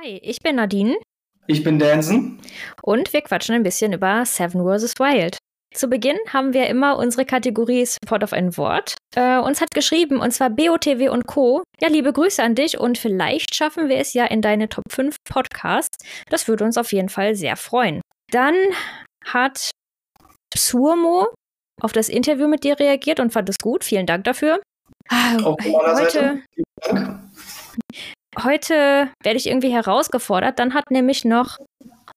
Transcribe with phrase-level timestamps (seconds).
[0.00, 0.96] Hi, ich bin Nadine.
[1.48, 2.38] Ich bin Danson.
[2.82, 4.94] Und wir quatschen ein bisschen über Seven vs.
[5.00, 5.38] Wild.
[5.74, 8.94] Zu Beginn haben wir immer unsere Kategorie Support auf ein Wort.
[9.16, 11.64] Äh, uns hat geschrieben, und zwar BOTW und Co.
[11.80, 15.16] Ja, liebe Grüße an dich und vielleicht schaffen wir es ja in deine Top 5
[15.28, 15.96] Podcasts.
[16.30, 18.00] Das würde uns auf jeden Fall sehr freuen.
[18.30, 18.54] Dann
[19.24, 19.72] hat
[20.56, 21.26] Surmo
[21.80, 23.82] auf das Interview mit dir reagiert und fand es gut.
[23.82, 24.60] Vielen Dank dafür.
[25.08, 26.42] Ah, heute,
[28.42, 30.58] heute werde ich irgendwie herausgefordert.
[30.58, 31.58] Dann hat nämlich noch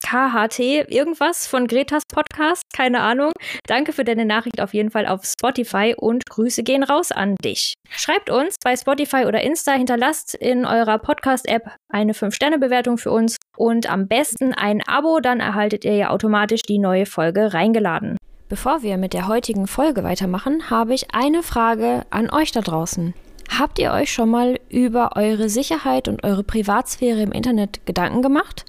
[0.05, 3.31] KHT irgendwas von Gretas Podcast, keine Ahnung.
[3.67, 7.75] Danke für deine Nachricht auf jeden Fall auf Spotify und Grüße gehen raus an dich.
[7.89, 13.89] Schreibt uns bei Spotify oder Insta, hinterlasst in eurer Podcast-App eine 5-Sterne-Bewertung für uns und
[13.89, 18.17] am besten ein Abo, dann erhaltet ihr ja automatisch die neue Folge reingeladen.
[18.49, 23.13] Bevor wir mit der heutigen Folge weitermachen, habe ich eine Frage an euch da draußen.
[23.57, 28.63] Habt ihr euch schon mal über eure Sicherheit und eure Privatsphäre im Internet Gedanken gemacht?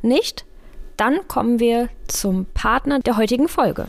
[0.00, 0.46] Nicht?
[0.96, 3.88] Dann kommen wir zum Partner der heutigen Folge.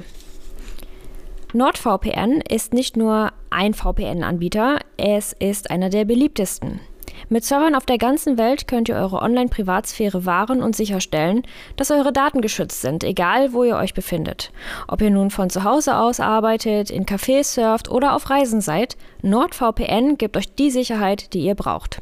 [1.53, 6.81] NordVPN ist nicht nur ein VPN-Anbieter, es ist einer der beliebtesten.
[7.29, 11.43] Mit Servern auf der ganzen Welt könnt ihr eure Online-Privatsphäre wahren und sicherstellen,
[11.75, 14.52] dass eure Daten geschützt sind, egal wo ihr euch befindet.
[14.88, 18.97] Ob ihr nun von zu Hause aus arbeitet, in Cafés surft oder auf Reisen seid,
[19.21, 22.02] NordVPN gibt euch die Sicherheit, die ihr braucht.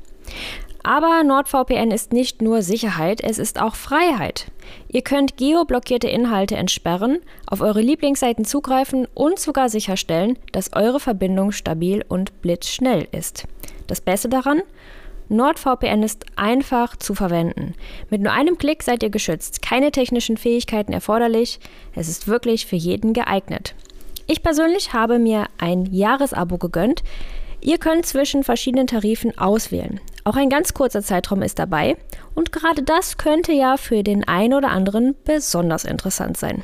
[0.83, 4.47] Aber NordVPN ist nicht nur Sicherheit, es ist auch Freiheit.
[4.88, 11.52] Ihr könnt geoblockierte Inhalte entsperren, auf eure Lieblingsseiten zugreifen und sogar sicherstellen, dass eure Verbindung
[11.52, 13.45] stabil und blitzschnell ist.
[13.85, 14.63] Das Beste daran?
[15.32, 17.74] NordVPN ist einfach zu verwenden.
[18.10, 21.60] Mit nur einem Klick seid ihr geschützt, keine technischen Fähigkeiten erforderlich,
[21.96, 23.74] es ist wirklich für jeden geeignet.
[24.28, 27.04] Ich persönlich habe mir ein Jahresabo gegönnt.
[27.62, 30.00] Ihr könnt zwischen verschiedenen Tarifen auswählen.
[30.24, 31.96] Auch ein ganz kurzer Zeitraum ist dabei
[32.36, 36.64] und gerade das könnte ja für den einen oder anderen besonders interessant sein.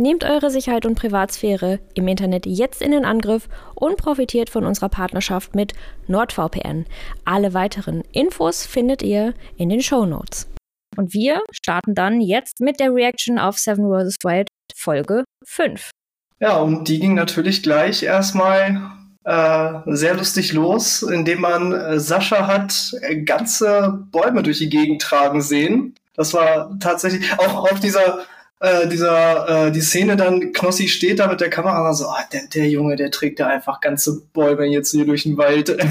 [0.00, 4.88] Nehmt eure Sicherheit und Privatsphäre im Internet jetzt in den Angriff und profitiert von unserer
[4.88, 5.72] Partnerschaft mit
[6.06, 6.86] NordVPN.
[7.24, 10.48] Alle weiteren Infos findet ihr in den Show Notes.
[10.96, 14.14] Und wir starten dann jetzt mit der Reaction auf Seven vs.
[14.22, 15.90] Wild Folge 5.
[16.38, 18.80] Ja, und die ging natürlich gleich erstmal
[19.24, 25.02] äh, sehr lustig los, indem man äh, Sascha hat äh, ganze Bäume durch die Gegend
[25.02, 25.96] tragen sehen.
[26.14, 28.20] Das war tatsächlich auch auf dieser
[28.60, 32.24] äh, dieser, äh, die Szene dann, Knossi steht da mit der Kamera und so, ah,
[32.32, 35.76] der, der Junge, der trägt da einfach ganze Bäume jetzt hier durch den Wald.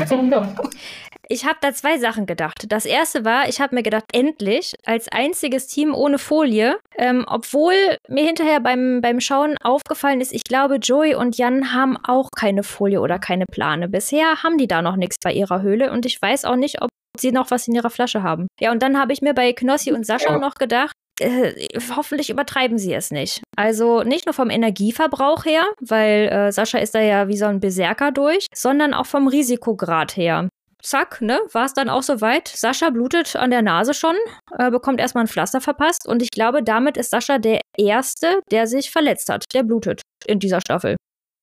[1.29, 2.65] Ich habe da zwei Sachen gedacht.
[2.69, 7.73] Das erste war, ich habe mir gedacht, endlich als einziges Team ohne Folie, ähm, obwohl
[8.07, 12.63] mir hinterher beim, beim Schauen aufgefallen ist, ich glaube, Joey und Jan haben auch keine
[12.63, 13.89] Folie oder keine Plane.
[13.89, 16.89] Bisher haben die da noch nichts bei ihrer Höhle und ich weiß auch nicht, ob
[17.19, 18.47] sie noch was in ihrer Flasche haben.
[18.61, 20.39] Ja, und dann habe ich mir bei Knossi und Sascha ja.
[20.39, 23.41] noch gedacht, äh, hoffentlich übertreiben sie es nicht.
[23.55, 27.59] Also nicht nur vom Energieverbrauch her, weil äh, Sascha ist da ja wie so ein
[27.59, 30.49] Berserker durch, sondern auch vom Risikograd her.
[30.81, 32.47] Zack, ne, war es dann auch soweit.
[32.47, 34.15] Sascha blutet an der Nase schon,
[34.57, 38.67] äh, bekommt erstmal ein Pflaster verpasst und ich glaube, damit ist Sascha der Erste, der
[38.67, 40.95] sich verletzt hat, der blutet in dieser Staffel.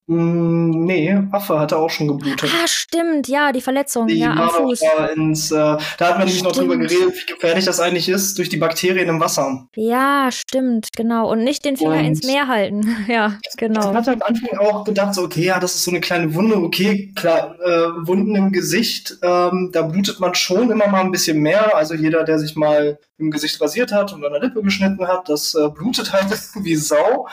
[0.07, 2.51] Mm, nee, Affe hatte auch schon geblutet.
[2.53, 4.83] Ah, stimmt, ja, die Verletzung die ja, am Fuß.
[5.17, 8.51] Ins, äh, da hat man nämlich noch drüber geredet, wie gefährlich das eigentlich ist, durch
[8.51, 9.67] die Bakterien im Wasser.
[9.77, 11.31] Ja, stimmt, genau.
[11.33, 12.83] Und nicht den Finger Und ins Meer halten.
[13.09, 13.93] ja, genau.
[13.93, 16.57] Ich hatte am Anfang auch gedacht, so, okay, ja, das ist so eine kleine Wunde.
[16.59, 21.39] Okay, klar, äh, Wunden im Gesicht, ähm, da blutet man schon immer mal ein bisschen
[21.41, 21.75] mehr.
[21.75, 25.31] Also jeder, der sich mal im Gesicht rasiert hat und an der Lippe geschnitten hat,
[25.31, 26.27] das äh, blutet halt
[26.61, 27.27] wie Sau.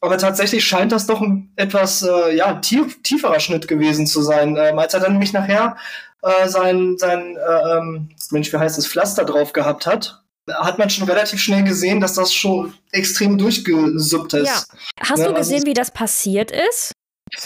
[0.00, 4.56] Aber tatsächlich scheint das doch ein etwas äh, ja, tief, tieferer Schnitt gewesen zu sein.
[4.56, 5.76] Ähm, als er dann nämlich nachher
[6.22, 10.22] äh, sein, sein äh, ähm, Mensch, wie heißt es, Pflaster drauf gehabt hat,
[10.54, 14.46] hat man schon relativ schnell gesehen, dass das schon extrem durchgesuppt ist.
[14.46, 14.62] Ja.
[15.00, 16.92] Hast ja, du gesehen, also, wie das passiert ist?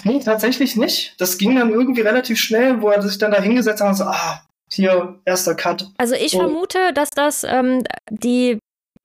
[0.04, 1.15] Nee, tatsächlich nicht.
[1.18, 4.04] Das ging dann irgendwie relativ schnell, wo er sich dann da hingesetzt hat und so,
[4.04, 5.91] ah, hier, erster Cut.
[5.98, 6.41] Also ich oh.
[6.41, 8.59] vermute, dass das ähm, die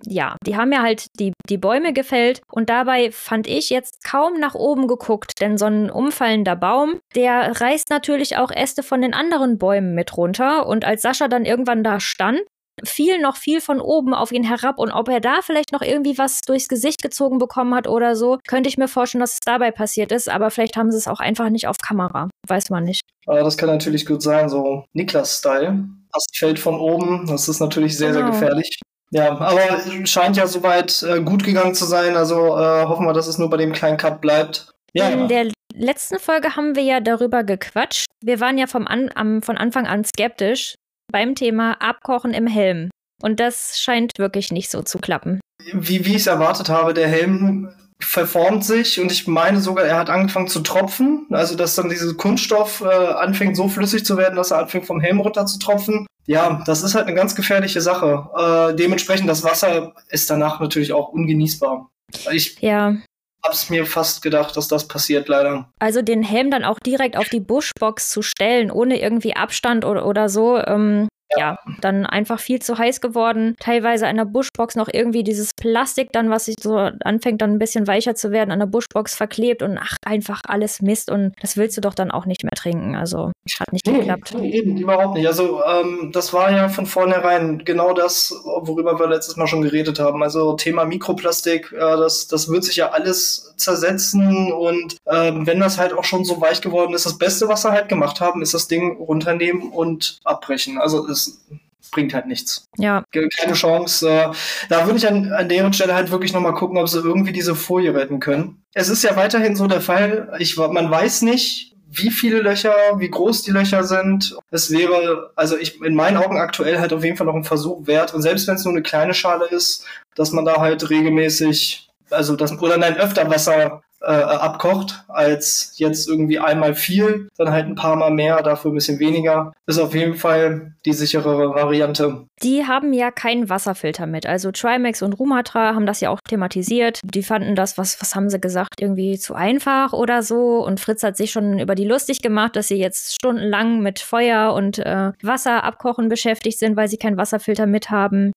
[0.05, 4.39] ja, die haben ja halt die, die Bäume gefällt und dabei fand ich jetzt kaum
[4.39, 9.13] nach oben geguckt, denn so ein umfallender Baum, der reißt natürlich auch Äste von den
[9.13, 12.41] anderen Bäumen mit runter und als Sascha dann irgendwann da stand,
[12.83, 16.17] fiel noch viel von oben auf ihn herab und ob er da vielleicht noch irgendwie
[16.17, 19.71] was durchs Gesicht gezogen bekommen hat oder so, könnte ich mir vorstellen, dass es dabei
[19.71, 23.01] passiert ist, aber vielleicht haben sie es auch einfach nicht auf Kamera, weiß man nicht.
[23.25, 25.85] Das kann natürlich gut sein, so Niklas-Style.
[26.13, 28.31] Das fällt von oben, das ist natürlich sehr, genau.
[28.31, 28.79] sehr gefährlich.
[29.11, 32.17] Ja, aber scheint ja soweit äh, gut gegangen zu sein.
[32.17, 34.69] Also äh, hoffen wir, dass es nur bei dem kleinen Cut bleibt.
[34.93, 38.05] Ja, In der letzten Folge haben wir ja darüber gequatscht.
[38.21, 40.75] Wir waren ja vom an, am, von Anfang an skeptisch
[41.11, 42.89] beim Thema Abkochen im Helm.
[43.21, 45.39] Und das scheint wirklich nicht so zu klappen.
[45.73, 47.69] Wie, wie ich es erwartet habe, der Helm
[47.99, 51.25] verformt sich und ich meine sogar, er hat angefangen zu tropfen.
[51.31, 54.99] Also, dass dann dieser Kunststoff äh, anfängt so flüssig zu werden, dass er anfängt vom
[54.99, 56.05] Helm runter zu tropfen.
[56.25, 58.29] Ja, das ist halt eine ganz gefährliche Sache.
[58.37, 61.89] Äh, dementsprechend, das Wasser ist danach natürlich auch ungenießbar.
[62.31, 62.97] Ich ja.
[63.43, 65.71] hab's mir fast gedacht, dass das passiert, leider.
[65.79, 70.05] Also den Helm dann auch direkt auf die Bushbox zu stellen, ohne irgendwie Abstand oder,
[70.05, 73.55] oder so, ähm, ja, dann einfach viel zu heiß geworden.
[73.59, 77.59] Teilweise an der Bushbox noch irgendwie dieses Plastik dann, was sich so anfängt dann ein
[77.59, 81.57] bisschen weicher zu werden, an der Bushbox verklebt und ach, einfach alles Mist und das
[81.57, 82.95] willst du doch dann auch nicht mehr trinken.
[82.95, 84.35] Also hat nicht nee, geklappt.
[84.37, 85.27] Nee, eben, überhaupt nicht.
[85.27, 89.99] Also ähm, das war ja von vornherein genau das, worüber wir letztes Mal schon geredet
[89.99, 90.21] haben.
[90.23, 95.77] Also Thema Mikroplastik, äh, das, das wird sich ja alles zersetzen und ähm, wenn das
[95.77, 98.53] halt auch schon so weich geworden ist, das Beste, was sie halt gemacht haben, ist
[98.53, 100.77] das Ding runternehmen und abbrechen.
[100.77, 102.65] Also es bringt halt nichts.
[102.77, 103.03] Ja.
[103.11, 104.09] Keine Chance.
[104.09, 104.31] Äh,
[104.69, 107.55] da würde ich an, an deren Stelle halt wirklich nochmal gucken, ob sie irgendwie diese
[107.55, 108.63] Folie retten können.
[108.73, 113.09] Es ist ja weiterhin so der Fall, ich, man weiß nicht, wie viele Löcher, wie
[113.09, 114.37] groß die Löcher sind.
[114.51, 117.87] Es wäre, also ich in meinen Augen aktuell halt auf jeden Fall noch ein Versuch
[117.87, 118.13] wert.
[118.13, 119.85] Und selbst wenn es nur eine kleine Schale ist,
[120.15, 126.07] dass man da halt regelmäßig, also das, oder nein, öfter Wasser äh, abkocht, als jetzt
[126.07, 129.53] irgendwie einmal viel, dann halt ein paar Mal mehr, dafür ein bisschen weniger.
[129.65, 132.25] Ist auf jeden Fall die sicherere Variante.
[132.43, 134.25] Die haben ja keinen Wasserfilter mit.
[134.25, 136.99] Also Trimax und Rumatra haben das ja auch thematisiert.
[137.03, 140.63] Die fanden das, was, was haben sie gesagt, irgendwie zu einfach oder so.
[140.63, 144.53] Und Fritz hat sich schon über die lustig gemacht, dass sie jetzt stundenlang mit Feuer
[144.53, 148.31] und äh, Wasser abkochen beschäftigt sind, weil sie keinen Wasserfilter mit haben.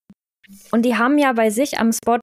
[0.73, 2.19] Und die haben ja bei sich am Spot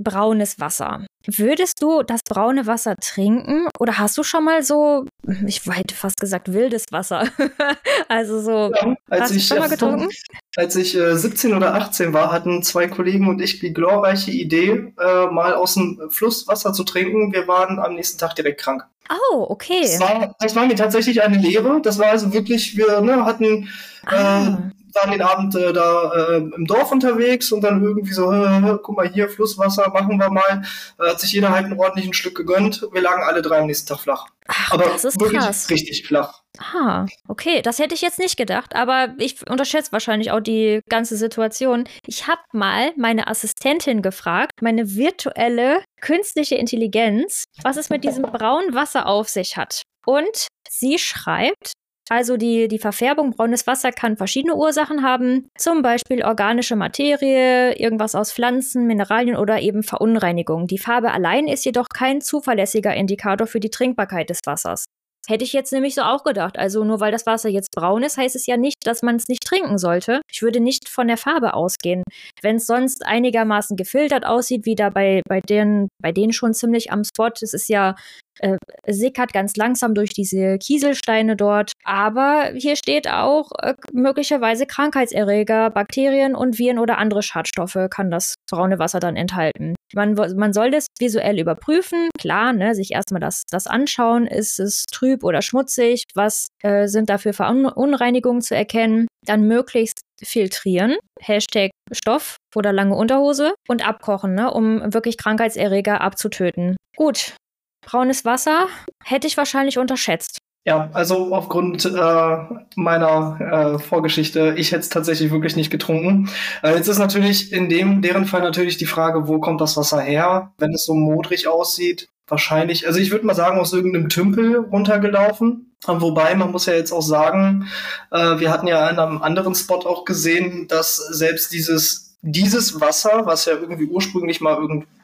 [0.00, 1.06] braunes Wasser.
[1.26, 5.06] Würdest du das braune Wasser trinken oder hast du schon mal so,
[5.46, 7.28] ich hätte fast gesagt wildes Wasser,
[8.08, 10.08] also so, ja, als hast ich, du schon mal getrunken?
[10.56, 14.92] Als ich äh, 17 oder 18 war, hatten zwei Kollegen und ich die glorreiche Idee,
[14.98, 17.32] äh, mal aus dem Fluss Wasser zu trinken.
[17.32, 18.82] Wir waren am nächsten Tag direkt krank.
[19.30, 19.82] Oh, okay.
[19.82, 21.80] Das war, das war mir tatsächlich eine Lehre.
[21.82, 23.68] Das war also wirklich, wir ne, hatten
[24.06, 28.32] äh, ah waren den Abend äh, da äh, im Dorf unterwegs und dann irgendwie so,
[28.32, 30.62] äh, guck mal hier, Flusswasser, machen wir mal.
[30.98, 32.86] Äh, hat sich jeder halt ein ordentliches Stück gegönnt.
[32.92, 34.26] Wir lagen alle drei am nächsten Tag flach.
[34.48, 35.70] Ach, aber das ist wirklich krass.
[35.70, 36.42] richtig flach.
[36.58, 41.16] Ah, okay, das hätte ich jetzt nicht gedacht, aber ich unterschätze wahrscheinlich auch die ganze
[41.16, 41.84] Situation.
[42.06, 48.74] Ich habe mal meine Assistentin gefragt, meine virtuelle künstliche Intelligenz, was es mit diesem braunen
[48.74, 49.82] Wasser auf sich hat.
[50.04, 51.72] Und sie schreibt,
[52.08, 58.14] also die, die Verfärbung braunes Wasser kann verschiedene Ursachen haben, zum Beispiel organische Materie, irgendwas
[58.14, 60.66] aus Pflanzen, Mineralien oder eben Verunreinigung.
[60.66, 64.84] Die Farbe allein ist jedoch kein zuverlässiger Indikator für die Trinkbarkeit des Wassers.
[65.28, 66.58] Hätte ich jetzt nämlich so auch gedacht.
[66.58, 69.28] Also nur weil das Wasser jetzt braun ist, heißt es ja nicht, dass man es
[69.28, 70.20] nicht trinken sollte.
[70.28, 72.02] Ich würde nicht von der Farbe ausgehen.
[72.40, 76.90] Wenn es sonst einigermaßen gefiltert aussieht, wie da bei, bei, denen, bei denen schon ziemlich
[76.90, 77.94] am Spot, es ist ja
[78.38, 78.56] äh,
[78.86, 81.72] sickert ganz langsam durch diese Kieselsteine dort.
[81.84, 88.34] Aber hier steht auch äh, möglicherweise Krankheitserreger, Bakterien und Viren oder andere Schadstoffe kann das
[88.50, 89.74] braune Wasser dann enthalten.
[89.94, 94.84] Man, man soll das visuell überprüfen, klar, ne, sich erstmal das, das anschauen, ist es
[94.90, 101.70] trüb oder schmutzig, was äh, sind da für Verunreinigungen zu erkennen, dann möglichst filtrieren, Hashtag
[101.92, 106.76] Stoff oder lange Unterhose und abkochen, ne, um wirklich Krankheitserreger abzutöten.
[106.96, 107.34] Gut,
[107.82, 108.68] Braunes Wasser
[109.04, 110.38] hätte ich wahrscheinlich unterschätzt.
[110.64, 112.36] Ja, also aufgrund äh,
[112.76, 113.40] meiner
[113.74, 116.30] äh, Vorgeschichte, ich hätte es tatsächlich wirklich nicht getrunken.
[116.62, 120.00] Äh, jetzt ist natürlich in dem deren Fall natürlich die Frage, wo kommt das Wasser
[120.00, 122.08] her, wenn es so modrig aussieht.
[122.28, 125.74] Wahrscheinlich, also ich würde mal sagen, aus irgendeinem Tümpel runtergelaufen.
[125.84, 127.66] Wobei, man muss ja jetzt auch sagen,
[128.12, 133.26] äh, wir hatten ja in einem anderen Spot auch gesehen, dass selbst dieses dieses Wasser,
[133.26, 134.56] was ja irgendwie ursprünglich mal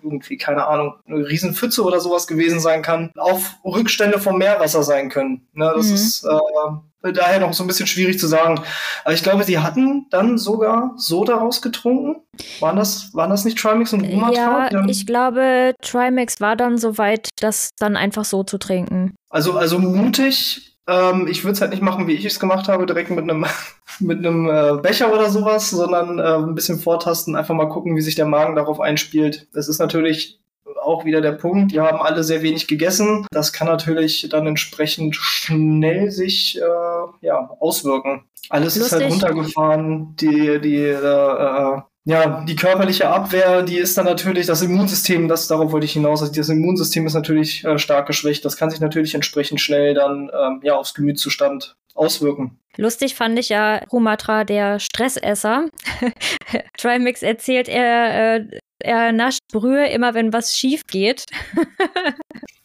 [0.02, 5.10] irgendwie, keine Ahnung, eine Riesenpfütze oder sowas gewesen sein kann, auf Rückstände vom Meerwasser sein
[5.10, 5.46] können.
[5.52, 5.94] Ne, das mhm.
[5.94, 8.60] ist äh, daher noch so ein bisschen schwierig zu sagen.
[9.04, 12.22] Aber ich glaube, sie hatten dann sogar so daraus getrunken.
[12.60, 14.70] Waren das, waren das nicht Trimax und Rumatra?
[14.70, 19.14] Ja, ich glaube, Trimax war dann so weit, das dann einfach so zu trinken.
[19.28, 22.86] Also, also mutig ähm, ich würde es halt nicht machen, wie ich es gemacht habe,
[22.86, 23.44] direkt mit einem
[24.00, 28.00] mit einem äh, Becher oder sowas, sondern äh, ein bisschen vortasten, einfach mal gucken, wie
[28.00, 29.48] sich der Magen darauf einspielt.
[29.52, 30.40] Das ist natürlich
[30.82, 31.72] auch wieder der Punkt.
[31.72, 33.26] Die haben alle sehr wenig gegessen.
[33.30, 38.24] Das kann natürlich dann entsprechend schnell sich äh, ja, auswirken.
[38.48, 39.00] Alles Lustig.
[39.00, 40.16] ist halt runtergefahren.
[40.16, 45.46] Die, die äh, äh ja, die körperliche Abwehr, die ist dann natürlich, das Immunsystem, das
[45.46, 48.46] darauf wollte ich hinaus, also das Immunsystem ist natürlich äh, stark geschwächt.
[48.46, 52.58] Das kann sich natürlich entsprechend schnell dann ähm, ja aufs Gemütszustand auswirken.
[52.78, 55.66] Lustig fand ich ja Rumatra, der Stressesser,
[56.78, 58.46] Trimix erzählt, er, äh,
[58.78, 61.26] er nascht Brühe immer, wenn was schief geht.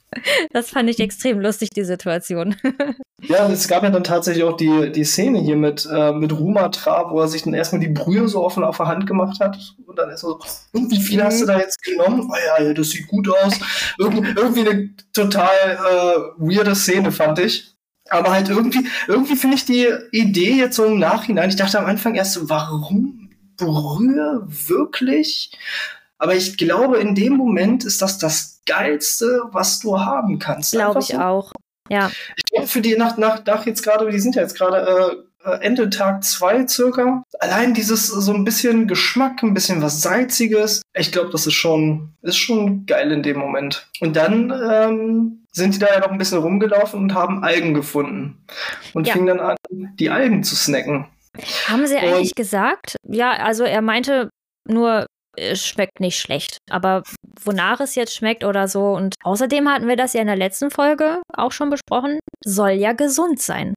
[0.51, 2.55] Das fand ich extrem lustig, die Situation.
[3.25, 7.09] Ja, es gab ja dann tatsächlich auch die, die Szene hier mit, äh, mit Rumatra,
[7.09, 9.57] wo er sich dann erstmal die Brühe so offen auf der Hand gemacht hat.
[9.85, 10.39] Und dann erstmal so,
[10.73, 12.29] und wie viel hast du da jetzt genommen?
[12.29, 13.53] Oh ja, das sieht gut aus.
[13.97, 17.73] Irgendwie, irgendwie eine total äh, weirde Szene, fand ich.
[18.09, 21.85] Aber halt irgendwie, irgendwie finde ich die Idee jetzt so im Nachhinein, ich dachte am
[21.85, 25.51] Anfang erst so, warum Brühe wirklich?
[26.17, 30.71] Aber ich glaube, in dem Moment ist das das Geilste, was du haben kannst.
[30.71, 31.17] Glaube ich so.
[31.17, 31.51] auch.
[31.89, 32.09] Ja.
[32.35, 35.49] Ich glaube, für die nach, nach, nach jetzt gerade, die sind ja jetzt gerade äh,
[35.49, 37.23] äh Ende Tag zwei circa.
[37.39, 40.81] Allein dieses so ein bisschen Geschmack, ein bisschen was Salziges.
[40.93, 43.87] Ich glaube, das ist schon, ist schon geil in dem Moment.
[43.99, 48.45] Und dann ähm, sind die da ja noch ein bisschen rumgelaufen und haben Algen gefunden.
[48.93, 49.13] Und ja.
[49.13, 51.07] fingen dann an, die Algen zu snacken.
[51.67, 52.95] Haben sie eigentlich und, gesagt?
[53.07, 54.29] Ja, also er meinte
[54.65, 55.05] nur,
[55.53, 56.57] schmeckt nicht schlecht.
[56.69, 57.03] Aber
[57.43, 58.91] wonach es jetzt schmeckt oder so.
[58.93, 62.93] Und außerdem hatten wir das ja in der letzten Folge auch schon besprochen, soll ja
[62.93, 63.73] gesund sein.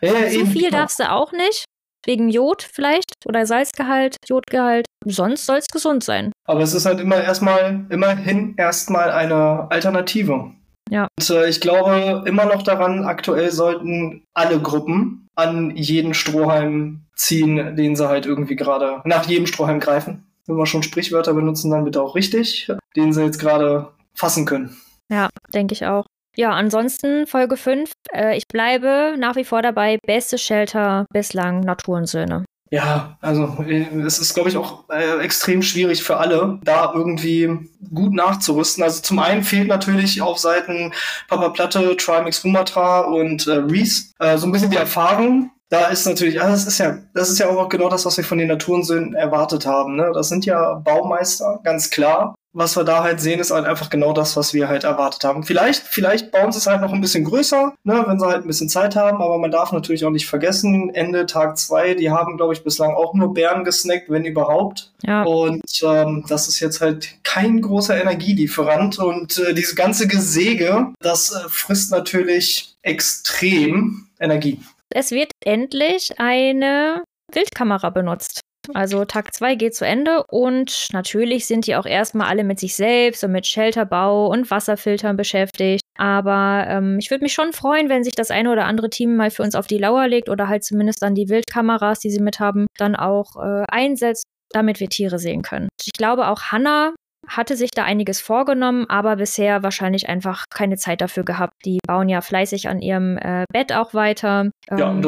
[0.00, 0.78] Ja, Zu viel genau.
[0.78, 1.64] darfst du auch nicht.
[2.06, 4.86] Wegen Jod vielleicht oder Salzgehalt, Jodgehalt.
[5.04, 6.32] Sonst soll es gesund sein.
[6.46, 10.52] Aber es ist halt immer erstmal, immerhin erstmal eine Alternative.
[10.90, 11.08] Ja.
[11.18, 17.76] Und äh, ich glaube immer noch daran, aktuell sollten alle Gruppen an jeden Strohhalm ziehen,
[17.76, 21.84] den sie halt irgendwie gerade nach jedem Strohhalm greifen wenn wir schon Sprichwörter benutzen, dann
[21.84, 24.76] bitte auch richtig, den sie jetzt gerade fassen können.
[25.10, 26.06] Ja, denke ich auch.
[26.36, 27.90] Ja, ansonsten Folge 5.
[28.12, 29.98] Äh, ich bleibe nach wie vor dabei.
[30.06, 32.44] Beste Shelter bislang Naturensöhne.
[32.70, 37.70] Ja, also äh, es ist, glaube ich, auch äh, extrem schwierig für alle, da irgendwie
[37.94, 38.84] gut nachzurüsten.
[38.84, 40.92] Also zum einen fehlt natürlich auf Seiten
[41.28, 46.06] Papa Platte, Trimix Rumatra und äh, Reese äh, so ein bisschen die Erfahrung, da ist
[46.06, 48.48] natürlich, also das ist ja, das ist ja auch genau das, was wir von den
[48.48, 49.96] Naturensöhnen erwartet haben.
[49.96, 50.10] Ne?
[50.14, 52.34] Das sind ja Baumeister, ganz klar.
[52.52, 55.44] Was wir da halt sehen, ist halt einfach genau das, was wir halt erwartet haben.
[55.44, 58.46] Vielleicht, vielleicht bauen sie es halt noch ein bisschen größer, ne, wenn sie halt ein
[58.46, 62.36] bisschen Zeit haben, aber man darf natürlich auch nicht vergessen, Ende Tag zwei, die haben,
[62.36, 64.92] glaube ich, bislang auch nur Bären gesnackt, wenn überhaupt.
[65.02, 65.22] Ja.
[65.24, 68.98] Und ähm, das ist jetzt halt kein großer Energielieferant.
[68.98, 77.04] Und äh, diese ganze Gesäge, das äh, frisst natürlich extrem Energie es wird endlich eine
[77.32, 78.40] Wildkamera benutzt.
[78.74, 82.76] Also Tag 2 geht zu Ende und natürlich sind die auch erstmal alle mit sich
[82.76, 85.82] selbst und mit Shelterbau und Wasserfiltern beschäftigt.
[85.96, 89.30] Aber ähm, ich würde mich schon freuen, wenn sich das eine oder andere Team mal
[89.30, 92.40] für uns auf die Lauer legt oder halt zumindest dann die Wildkameras, die sie mit
[92.40, 95.68] haben, dann auch äh, einsetzt, damit wir Tiere sehen können.
[95.84, 96.94] Ich glaube auch Hannah
[97.26, 101.54] hatte sich da einiges vorgenommen, aber bisher wahrscheinlich einfach keine Zeit dafür gehabt.
[101.64, 104.50] Die bauen ja fleißig an ihrem äh, Bett auch weiter.
[104.70, 105.02] Ja, ähm,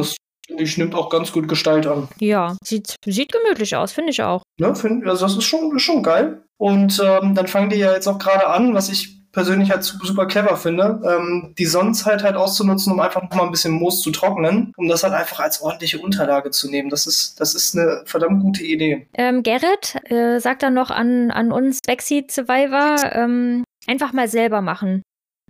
[0.51, 2.09] das ich nimmt auch ganz gut Gestalt an.
[2.19, 4.43] Ja, sieht, sieht gemütlich aus, finde ich auch.
[4.59, 6.43] Ja, find, also das ist schon, ist schon geil.
[6.59, 10.27] Und ähm, dann fangen die ja jetzt auch gerade an, was ich persönlich halt super
[10.27, 14.11] clever finde, ähm, die Sonnenzeit halt auszunutzen, um einfach noch mal ein bisschen Moos zu
[14.11, 16.91] trocknen, um das halt einfach als ordentliche Unterlage zu nehmen.
[16.91, 19.07] Das ist, das ist eine verdammt gute Idee.
[19.15, 24.61] Ähm, Gerrit äh, sagt dann noch an, an uns Backseat Survivor, ähm, einfach mal selber
[24.63, 25.03] machen.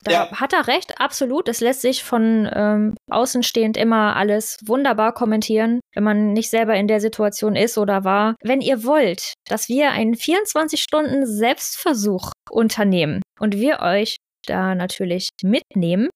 [0.04, 0.30] Da ja.
[0.32, 1.48] hat er recht, absolut.
[1.48, 6.88] Es lässt sich von ähm, außenstehend immer alles wunderbar kommentieren, wenn man nicht selber in
[6.88, 8.36] der Situation ist oder war.
[8.42, 14.16] Wenn ihr wollt, dass wir einen 24-Stunden-Selbstversuch unternehmen und wir euch
[14.46, 16.08] da natürlich mitnehmen,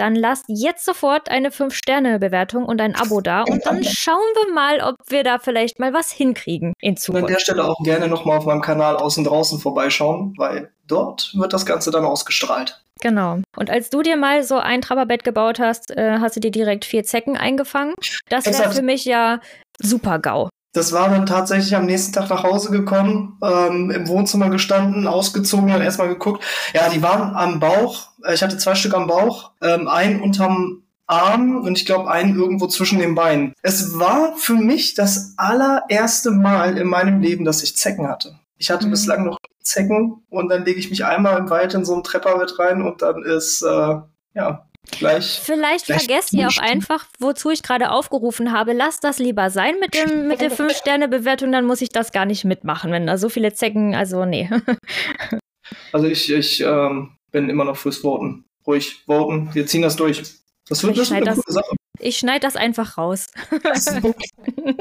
[0.00, 4.80] dann lasst jetzt sofort eine 5-Sterne-Bewertung und ein Abo da und dann schauen wir mal,
[4.80, 7.24] ob wir da vielleicht mal was hinkriegen in Zukunft.
[7.24, 11.32] Und an der Stelle auch gerne nochmal auf meinem Kanal außen draußen vorbeischauen, weil dort
[11.36, 12.82] wird das Ganze dann ausgestrahlt.
[13.02, 13.38] Genau.
[13.56, 16.84] Und als du dir mal so ein Trapperbett gebaut hast, äh, hast du dir direkt
[16.84, 17.94] vier Zecken eingefangen.
[18.28, 19.40] Das wäre für mich ja
[19.78, 20.49] super GAU.
[20.72, 25.72] Das war dann tatsächlich am nächsten Tag nach Hause gekommen, ähm, im Wohnzimmer gestanden, ausgezogen
[25.72, 26.44] und erstmal geguckt.
[26.72, 28.08] Ja, die waren am Bauch.
[28.24, 32.36] Äh, ich hatte zwei Stück am Bauch, ähm, einen unterm Arm und ich glaube einen
[32.38, 33.54] irgendwo zwischen den Beinen.
[33.62, 38.38] Es war für mich das allererste Mal in meinem Leben, dass ich Zecken hatte.
[38.56, 38.92] Ich hatte mhm.
[38.92, 42.58] bislang noch Zecken und dann lege ich mich einmal im Wald in so ein Trepperbett
[42.60, 43.96] rein und dann ist, äh,
[44.34, 45.40] ja, gleich.
[45.42, 48.72] Vielleicht gleich vergesst ihr auch einfach, wozu ich gerade aufgerufen habe.
[48.72, 52.44] Lasst das lieber sein mit, dem, mit der 5-Sterne-Bewertung, dann muss ich das gar nicht
[52.44, 54.50] mitmachen, wenn da so viele Zecken, also nee.
[55.92, 58.44] also ich, ich ähm, bin immer noch fürs Voten.
[58.66, 60.22] Ruhig voten, wir ziehen das durch.
[60.68, 61.76] Das wird, ich das eine das, gute Sache.
[61.98, 63.26] Ich schneide das einfach raus.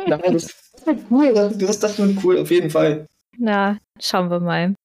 [0.07, 0.55] Nein, das ist
[1.09, 1.33] cool.
[1.33, 3.07] Das, das wird cool, auf jeden Fall.
[3.37, 4.75] Na, schauen wir mal.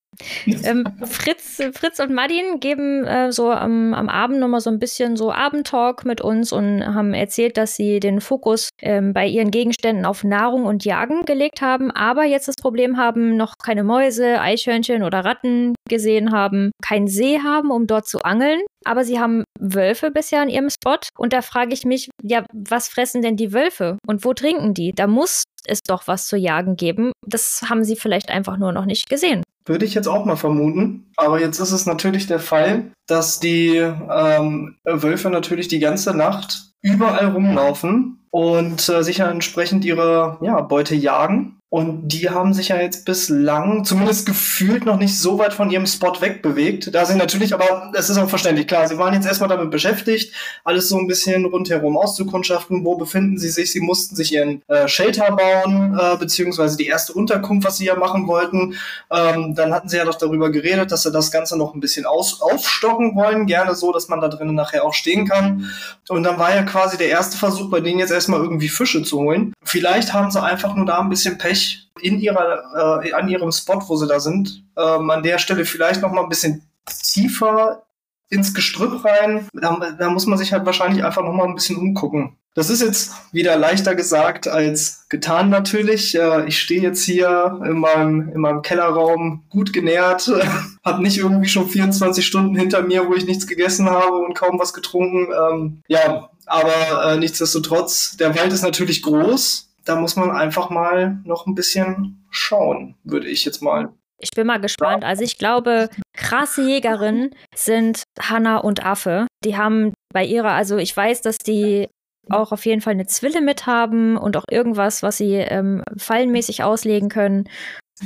[0.47, 5.17] Ähm, Fritz, Fritz und Madin geben äh, so am, am Abend nochmal so ein bisschen
[5.17, 10.05] so Abendtalk mit uns und haben erzählt, dass sie den Fokus ähm, bei ihren Gegenständen
[10.05, 15.03] auf Nahrung und Jagen gelegt haben, aber jetzt das Problem haben, noch keine Mäuse, Eichhörnchen
[15.03, 18.61] oder Ratten gesehen haben, keinen See haben, um dort zu angeln.
[18.85, 20.99] Aber sie haben Wölfe bisher an ihrem Spot.
[21.17, 23.99] Und da frage ich mich, ja, was fressen denn die Wölfe?
[24.07, 24.93] Und wo trinken die?
[24.95, 27.13] Da muss es doch was zu jagen geben.
[27.27, 29.43] Das haben sie vielleicht einfach nur noch nicht gesehen.
[29.67, 31.11] Würde ich jetzt auch mal vermuten.
[31.17, 36.75] Aber jetzt ist es natürlich der Fall, dass die ähm, Wölfe natürlich die ganze Nacht
[36.83, 41.61] überall rumlaufen und äh, sich ja entsprechend ihre ja, Beute jagen.
[41.75, 45.87] Und die haben sich ja jetzt bislang, zumindest gefühlt, noch nicht so weit von ihrem
[45.87, 46.95] Spot wegbewegt.
[46.95, 50.33] Da sie natürlich, aber es ist auch verständlich, klar, sie waren jetzt erstmal damit beschäftigt,
[50.63, 53.73] alles so ein bisschen rundherum auszukundschaften, wo befinden sie sich.
[53.73, 57.97] Sie mussten sich ihren äh, Shelter bauen, äh, beziehungsweise die erste Unterkunft, was sie ja
[57.97, 58.75] machen wollten.
[59.11, 62.07] Ähm, dann hatten sie ja doch darüber geredet, dass sie das Ganze noch ein bisschen
[62.07, 65.71] aus aufstocken wollen, gerne so, dass man da drinnen nachher auch stehen kann.
[66.09, 69.19] Und dann war ja quasi der erste Versuch, bei denen jetzt erstmal irgendwie Fische zu
[69.19, 69.53] holen.
[69.65, 73.83] Vielleicht haben sie einfach nur da ein bisschen Pech in ihrer, äh, an ihrem Spot,
[73.87, 76.69] wo sie da sind, ähm, an der Stelle vielleicht noch mal ein bisschen
[77.03, 77.85] tiefer
[78.31, 79.49] ins Gestrüpp rein.
[79.53, 82.37] Da, da, muss man sich halt wahrscheinlich einfach noch mal ein bisschen umgucken.
[82.55, 86.15] Das ist jetzt wieder leichter gesagt als getan natürlich.
[86.15, 90.31] Äh, ich stehe jetzt hier in meinem, in meinem Kellerraum gut genährt,
[90.85, 94.59] habe nicht irgendwie schon 24 Stunden hinter mir, wo ich nichts gegessen habe und kaum
[94.59, 95.33] was getrunken.
[95.33, 101.19] Ähm, ja, aber äh, nichtsdestotrotz, der Wald ist natürlich groß da muss man einfach mal
[101.25, 103.93] noch ein bisschen schauen, würde ich jetzt mal.
[104.19, 105.05] Ich bin mal gespannt.
[105.05, 109.27] Also ich glaube, krasse Jägerinnen sind Hanna und Affe.
[109.45, 111.89] Die haben bei ihrer, also ich weiß, dass die
[112.31, 116.63] auch auf jeden Fall eine Zwille mit haben und auch irgendwas, was sie ähm, fallenmäßig
[116.63, 117.49] auslegen können.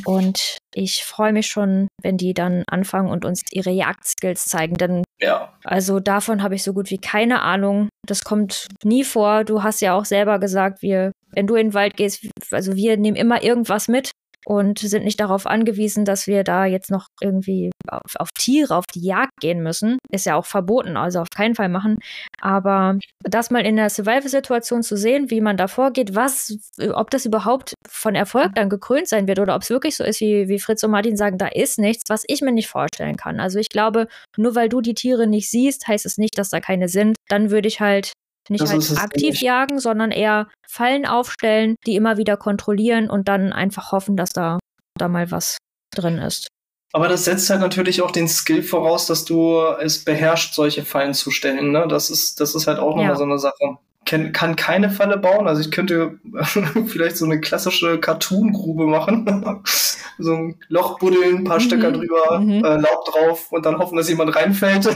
[0.04, 4.76] Und ich freue mich schon, wenn die dann anfangen und uns ihre Jagdskills zeigen.
[4.76, 5.54] Denn ja.
[5.64, 7.88] also davon habe ich so gut wie keine Ahnung.
[8.06, 9.44] Das kommt nie vor.
[9.44, 12.96] Du hast ja auch selber gesagt, wir, wenn du in den Wald gehst, also wir
[12.96, 14.10] nehmen immer irgendwas mit
[14.48, 18.86] und sind nicht darauf angewiesen, dass wir da jetzt noch irgendwie auf, auf, Tiere, auf
[18.94, 19.98] die Jagd gehen müssen.
[20.10, 21.98] Ist ja auch verboten, also auf keinen Fall machen.
[22.40, 26.56] Aber das mal in der Survival-Situation zu sehen, wie man da vorgeht, was,
[26.94, 30.22] ob das überhaupt von Erfolg dann gekrönt sein wird oder ob es wirklich so ist,
[30.22, 33.40] wie, wie Fritz und Martin sagen, da ist nichts, was ich mir nicht vorstellen kann.
[33.40, 34.08] Also ich glaube,
[34.38, 37.16] nur weil du die Tiere nicht siehst, heißt es nicht, dass da keine sind.
[37.28, 38.12] Dann würde ich halt
[38.50, 39.42] nicht das halt aktiv nicht.
[39.42, 44.58] jagen, sondern eher Fallen aufstellen, die immer wieder kontrollieren und dann einfach hoffen, dass da,
[44.98, 45.58] da mal was
[45.94, 46.48] drin ist.
[46.92, 51.14] Aber das setzt halt natürlich auch den Skill voraus, dass du es beherrschst, solche Fallen
[51.14, 51.72] zu stellen.
[51.72, 51.86] Ne?
[51.88, 53.16] Das, ist, das ist halt auch nochmal ja.
[53.16, 53.76] so eine Sache.
[54.06, 55.48] Kann, kann keine Falle bauen.
[55.48, 56.18] Also ich könnte
[56.86, 59.62] vielleicht so eine klassische Cartoon-Grube machen.
[60.18, 61.64] so ein Loch buddeln, ein paar mhm.
[61.64, 62.64] Stöcker drüber, mhm.
[62.64, 64.88] äh, Laub drauf und dann hoffen, dass jemand reinfällt.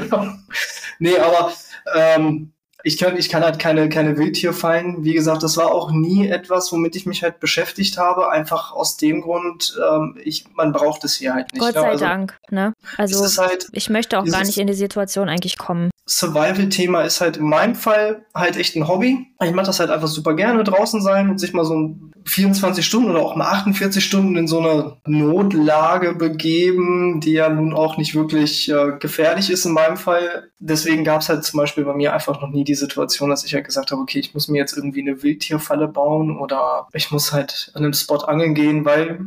[0.99, 1.53] nee, aber
[1.95, 2.53] ähm,
[2.85, 5.05] ich kann, ich kann halt keine, keine Wildtierfallen.
[5.05, 8.31] Wie gesagt, das war auch nie etwas, womit ich mich halt beschäftigt habe.
[8.31, 11.61] Einfach aus dem Grund, ähm, ich, man braucht es hier halt nicht.
[11.61, 12.75] Gott sei also, Dank, ne?
[12.97, 15.91] Also halt, ich möchte auch gar nicht in die Situation eigentlich kommen.
[16.19, 19.27] Survival-Thema ist halt in meinem Fall halt echt ein Hobby.
[19.43, 23.11] Ich mache das halt einfach super gerne, draußen sein und sich mal so 24 Stunden
[23.11, 28.15] oder auch mal 48 Stunden in so eine Notlage begeben, die ja nun auch nicht
[28.15, 30.51] wirklich äh, gefährlich ist in meinem Fall.
[30.59, 33.55] Deswegen gab es halt zum Beispiel bei mir einfach noch nie die Situation, dass ich
[33.55, 37.33] halt gesagt habe, okay, ich muss mir jetzt irgendwie eine Wildtierfalle bauen oder ich muss
[37.33, 39.21] halt an einem Spot angeln gehen, weil,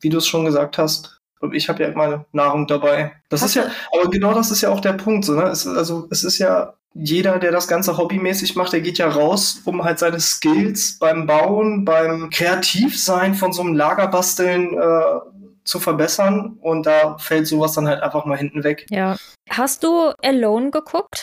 [0.00, 1.21] wie du es schon gesagt hast,
[1.52, 3.12] ich habe ja meine Nahrung dabei.
[3.28, 5.24] Das ist ja, aber genau das ist ja auch der Punkt.
[5.24, 5.44] So, ne?
[5.44, 9.62] es, also es ist ja jeder, der das Ganze hobbymäßig macht, der geht ja raus,
[9.64, 15.20] um halt seine Skills beim Bauen, beim Kreativsein von so einem Lagerbasteln äh,
[15.64, 16.58] zu verbessern.
[16.60, 18.86] Und da fällt sowas dann halt einfach mal hinten weg.
[18.90, 19.16] Ja.
[19.48, 21.22] Hast du Alone geguckt?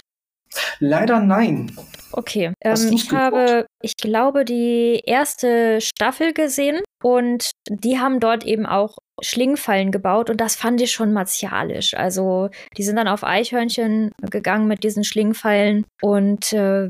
[0.80, 1.72] Leider nein.
[2.12, 2.54] Okay.
[2.62, 8.98] Ähm, ich habe, ich glaube, die erste Staffel gesehen und die haben dort eben auch
[9.22, 11.94] Schlingfallen gebaut und das fand ich schon martialisch.
[11.94, 16.88] Also die sind dann auf Eichhörnchen gegangen mit diesen Schlingfallen und äh,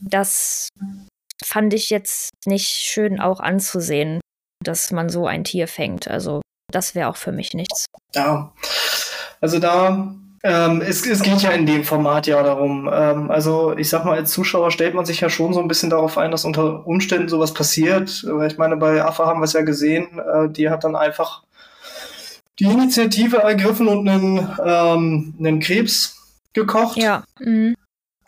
[0.00, 0.68] das
[1.44, 4.20] fand ich jetzt nicht schön auch anzusehen,
[4.64, 6.08] dass man so ein Tier fängt.
[6.08, 7.86] Also das wäre auch für mich nichts.
[8.14, 8.52] Ja,
[9.40, 10.14] also da
[10.44, 12.88] ähm, es, es, geht ja in dem Format ja darum.
[12.92, 15.90] Ähm, also ich sag mal, als Zuschauer stellt man sich ja schon so ein bisschen
[15.90, 18.24] darauf ein, dass unter Umständen sowas passiert.
[18.46, 21.42] Ich meine, bei AFA haben wir es ja gesehen, äh, die hat dann einfach
[22.58, 26.16] die Initiative ergriffen und einen, ähm, einen Krebs
[26.52, 26.96] gekocht.
[26.96, 27.24] Ja.
[27.38, 27.74] Mhm.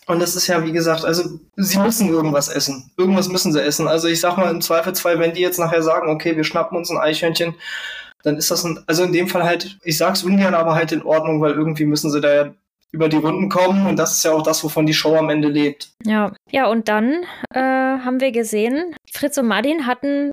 [0.07, 2.91] Und das ist ja, wie gesagt, also sie müssen irgendwas essen.
[2.97, 3.87] Irgendwas müssen sie essen.
[3.87, 6.91] Also ich sag mal, im Zweifelsfall, wenn die jetzt nachher sagen, okay, wir schnappen uns
[6.91, 7.55] ein Eichhörnchen
[8.23, 11.03] dann ist das, ein, also in dem Fall halt, ich sag's ungern, aber halt in
[11.03, 12.55] Ordnung, weil irgendwie müssen sie da ja
[12.93, 15.49] über die Runden kommen und das ist ja auch das, wovon die Show am Ende
[15.49, 15.91] lebt.
[16.05, 20.31] Ja, ja und dann äh, haben wir gesehen, Fritz und Martin hatten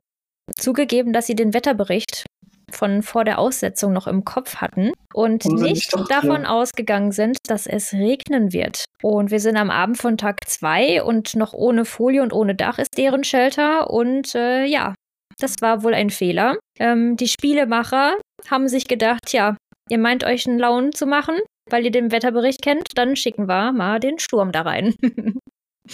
[0.57, 2.25] zugegeben, dass sie den Wetterbericht
[2.71, 6.49] von vor der Aussetzung noch im Kopf hatten und nicht doch, davon ja.
[6.49, 8.85] ausgegangen sind, dass es regnen wird.
[9.01, 12.77] Und wir sind am Abend von Tag 2 und noch ohne Folie und ohne Dach
[12.77, 13.89] ist deren Shelter.
[13.89, 14.93] Und äh, ja,
[15.39, 16.57] das war wohl ein Fehler.
[16.79, 18.17] Ähm, die Spielemacher
[18.49, 19.55] haben sich gedacht, ja,
[19.89, 21.35] ihr meint euch einen Laun zu machen,
[21.69, 24.95] weil ihr den Wetterbericht kennt, dann schicken wir mal den Sturm da rein.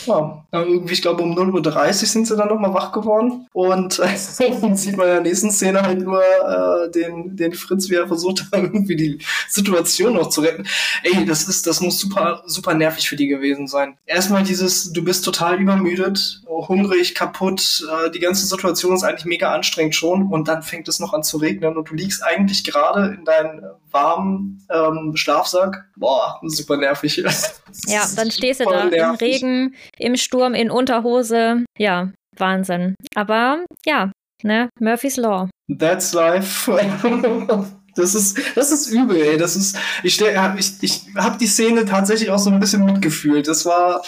[0.06, 3.47] Ja, irgendwie, ich glaube, um 0.30 Uhr sind sie dann nochmal wach geworden.
[3.53, 7.95] Und äh, sieht man in der nächsten Szene halt nur äh, den, den Fritz, wie
[7.95, 10.65] er versucht hat, irgendwie die Situation noch zu retten.
[11.03, 13.97] Ey, das ist, das muss super, super nervig für die gewesen sein.
[14.06, 19.53] Erstmal dieses, du bist total übermüdet, hungrig, kaputt, äh, die ganze Situation ist eigentlich mega
[19.53, 23.15] anstrengend schon und dann fängt es noch an zu regnen und du liegst eigentlich gerade
[23.17, 23.62] in deinem
[23.93, 25.86] warmen ähm, Schlafsack.
[25.95, 27.17] Boah, super nervig.
[27.88, 28.99] ja, dann stehst du da nervig.
[28.99, 31.63] im Regen im Sturm in Unterhose.
[31.77, 32.95] Ja, Wahnsinn.
[33.15, 34.12] Aber ja,
[34.43, 35.49] ne, Murphy's Law.
[35.77, 36.71] That's life.
[37.95, 39.38] Das ist, das ist übel, ey.
[39.38, 43.47] Das ist, ich, ich, ich habe die Szene tatsächlich auch so ein bisschen mitgefühlt.
[43.47, 44.01] Das war,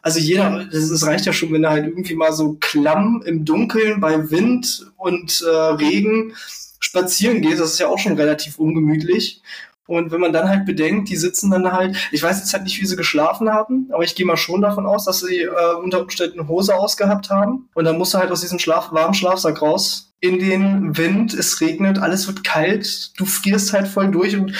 [0.00, 3.44] also jeder, das, das reicht ja schon, wenn er halt irgendwie mal so klamm im
[3.44, 6.34] Dunkeln bei Wind und äh, Regen
[6.82, 7.58] spazieren geht.
[7.58, 9.40] Das ist ja auch schon relativ ungemütlich.
[9.88, 12.80] Und wenn man dann halt bedenkt, die sitzen dann halt, ich weiß jetzt halt nicht,
[12.80, 16.00] wie sie geschlafen haben, aber ich gehe mal schon davon aus, dass sie äh, unter
[16.00, 17.68] Umständen Hose ausgehabt haben.
[17.74, 20.14] Und dann musst du halt aus diesem Schlaf warmen Schlafsack raus.
[20.20, 24.54] In den Wind, es regnet, alles wird kalt, du frierst halt voll durch und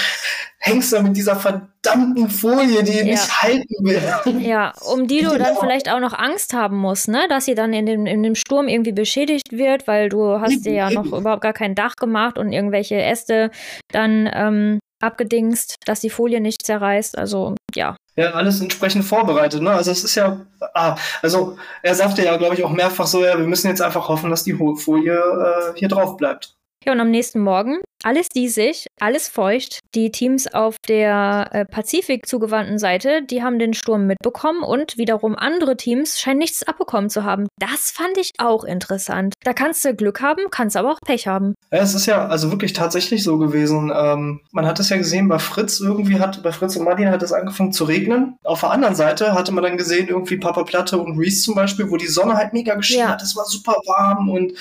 [0.59, 3.05] hängst da mit dieser verdammten Folie, die ja.
[3.05, 4.03] nicht halten will.
[4.41, 5.45] Ja, um die du genau.
[5.45, 7.27] dann vielleicht auch noch Angst haben musst, ne?
[7.29, 10.73] Dass sie dann in dem, in dem Sturm irgendwie beschädigt wird, weil du hast dir
[10.73, 13.51] ja noch überhaupt gar kein Dach gemacht und irgendwelche Äste
[13.93, 17.19] dann ähm, abgedingst, dass die Folie nicht zerreißt.
[17.19, 17.97] Also ja.
[18.17, 19.63] Ja, alles entsprechend vorbereitet.
[19.63, 19.71] Ne?
[19.71, 23.39] Also es ist ja, ah, also er sagte ja, glaube ich, auch mehrfach so, ja,
[23.39, 26.57] wir müssen jetzt einfach hoffen, dass die Folie äh, hier drauf bleibt.
[26.85, 29.81] Ja, und am nächsten Morgen alles diesig, alles feucht.
[29.95, 35.37] Die Teams auf der äh, Pazifik zugewandten Seite, die haben den Sturm mitbekommen und wiederum
[35.37, 37.47] andere Teams scheinen nichts abbekommen zu haben.
[37.59, 39.35] Das fand ich auch interessant.
[39.45, 41.55] Da kannst du Glück haben, kannst aber auch Pech haben.
[41.71, 43.93] Ja, es ist ja also wirklich tatsächlich so gewesen.
[43.95, 47.23] Ähm, man hat es ja gesehen, bei Fritz irgendwie hat, bei Fritz und Martin hat
[47.23, 48.37] es angefangen zu regnen.
[48.45, 51.91] Auf der anderen Seite hatte man dann gesehen, irgendwie Papa Platte und Reese zum Beispiel,
[51.91, 53.11] wo die Sonne halt mega geschienen ja.
[53.11, 53.23] hat.
[53.23, 54.55] Es war super warm und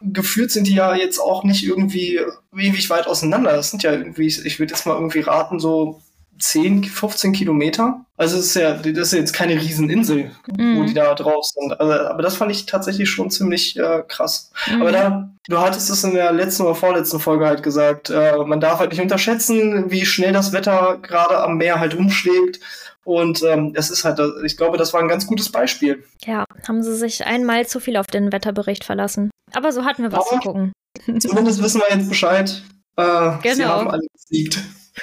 [0.00, 2.20] gefühlt sind die ja jetzt auch nicht irgendwie
[2.56, 3.52] ewig weit auseinander.
[3.52, 6.00] Das sind ja irgendwie, ich würde jetzt mal irgendwie raten, so
[6.38, 8.04] 10, 15 Kilometer.
[8.16, 10.78] Also es ist ja, das ist jetzt keine Rieseninsel, mm.
[10.78, 11.78] wo die da drauf sind.
[11.80, 14.50] Also, aber das fand ich tatsächlich schon ziemlich äh, krass.
[14.66, 14.80] Mm.
[14.80, 18.60] Aber da, du hattest es in der letzten oder vorletzten Folge halt gesagt, äh, man
[18.60, 22.60] darf halt nicht unterschätzen, wie schnell das Wetter gerade am Meer halt umschlägt.
[23.04, 26.02] Und ähm, es ist halt, ich glaube, das war ein ganz gutes Beispiel.
[26.24, 29.30] Ja, haben sie sich einmal zu viel auf den Wetterbericht verlassen.
[29.52, 30.72] Aber so hatten wir was aber, zu gucken.
[31.20, 32.62] Zumindest wissen wir jetzt Bescheid.
[32.96, 33.54] Äh, genau.
[33.54, 34.58] Sie haben alle gesiegt.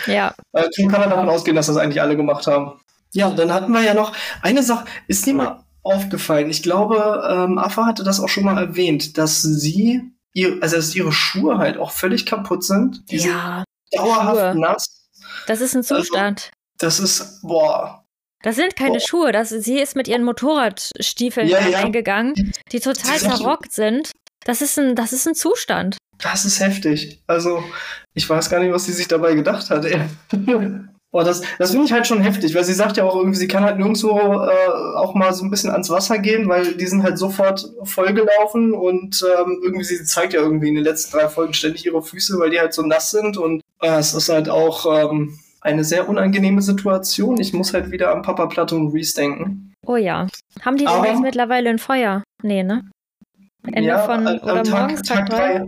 [0.07, 0.33] Ja.
[0.53, 2.79] Äh, kann man davon ausgehen, dass das eigentlich alle gemacht haben.
[3.11, 6.49] Ja, dann hatten wir ja noch eine Sache, ist dir mal aufgefallen?
[6.49, 10.01] Ich glaube, ähm, Afa hatte das auch schon mal erwähnt, dass sie,
[10.33, 13.09] ihr, also dass ihre Schuhe halt auch völlig kaputt sind.
[13.11, 13.63] Die ja.
[13.91, 14.59] Sind dauerhaft Schuhe.
[14.59, 15.09] nass.
[15.45, 16.39] Das ist ein Zustand.
[16.41, 18.03] Also, das ist, boah,
[18.43, 18.99] das sind keine boah.
[18.99, 19.31] Schuhe.
[19.31, 21.79] Das, sie ist mit ihren Motorradstiefeln ja, ja.
[21.79, 24.11] eingegangen, die total zerrockt sind.
[24.45, 25.97] Das ist ein, das ist ein Zustand.
[26.19, 27.21] Das ist heftig.
[27.27, 27.63] Also,
[28.13, 29.85] ich weiß gar nicht, was sie sich dabei gedacht hat.
[31.13, 33.47] Boah, das, das finde ich halt schon heftig, weil sie sagt ja auch irgendwie, sie
[33.47, 37.03] kann halt nirgendwo äh, auch mal so ein bisschen ans Wasser gehen, weil die sind
[37.03, 41.53] halt sofort vollgelaufen und ähm, irgendwie, sie zeigt ja irgendwie in den letzten drei Folgen
[41.53, 45.11] ständig ihre Füße, weil die halt so nass sind und äh, es ist halt auch
[45.11, 47.39] ähm, eine sehr unangenehme Situation.
[47.39, 49.75] Ich muss halt wieder an Papa Platte und Reese denken.
[49.85, 50.27] Oh ja.
[50.61, 52.23] Haben die denn jetzt mittlerweile ein Feuer?
[52.41, 52.89] Nee, ne?
[53.71, 55.67] Ende ja, von oder Tag, morgens, Tag, Tag drei?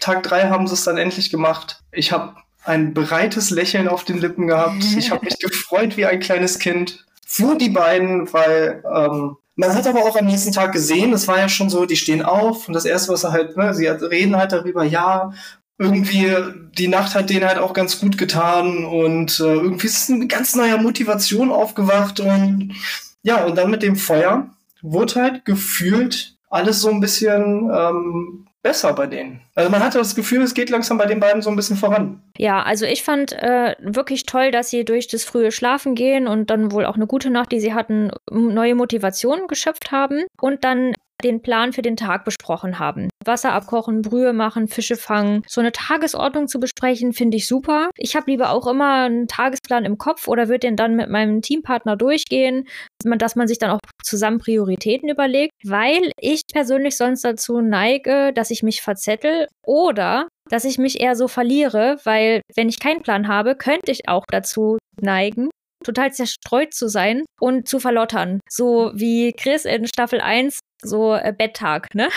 [0.00, 1.82] Tag drei haben sie es dann endlich gemacht.
[1.92, 4.82] Ich habe ein breites Lächeln auf den Lippen gehabt.
[4.96, 9.86] Ich habe mich gefreut wie ein kleines Kind für die beiden, weil ähm, man hat
[9.86, 12.74] aber auch am nächsten Tag gesehen, es war ja schon so, die stehen auf und
[12.74, 15.32] das erste, was sie halt, ne, sie reden halt darüber, ja,
[15.78, 16.34] irgendwie
[16.76, 20.54] die Nacht hat denen halt auch ganz gut getan und äh, irgendwie ist eine ganz
[20.54, 22.74] neue Motivation aufgewacht und
[23.22, 24.48] ja, und dann mit dem Feuer
[24.82, 29.40] wurde halt gefühlt alles so ein bisschen ähm, besser bei denen.
[29.54, 32.20] Also man hatte das Gefühl, es geht langsam bei den beiden so ein bisschen voran.
[32.36, 36.50] Ja, also ich fand äh, wirklich toll, dass sie durch das frühe Schlafen gehen und
[36.50, 40.24] dann wohl auch eine gute Nacht, die sie hatten, neue Motivationen geschöpft haben.
[40.40, 43.08] Und dann den Plan für den Tag besprochen haben.
[43.24, 45.42] Wasser abkochen, Brühe machen, Fische fangen.
[45.48, 47.90] So eine Tagesordnung zu besprechen, finde ich super.
[47.96, 51.42] Ich habe lieber auch immer einen Tagesplan im Kopf oder würde den dann mit meinem
[51.42, 52.68] Teampartner durchgehen,
[53.04, 58.50] dass man sich dann auch zusammen Prioritäten überlegt, weil ich persönlich sonst dazu neige, dass
[58.50, 63.26] ich mich verzettel oder dass ich mich eher so verliere, weil wenn ich keinen Plan
[63.26, 65.50] habe, könnte ich auch dazu neigen,
[65.84, 68.40] total zerstreut zu sein und zu verlottern.
[68.48, 72.08] So wie Chris in Staffel 1, so äh, Betttag, ne?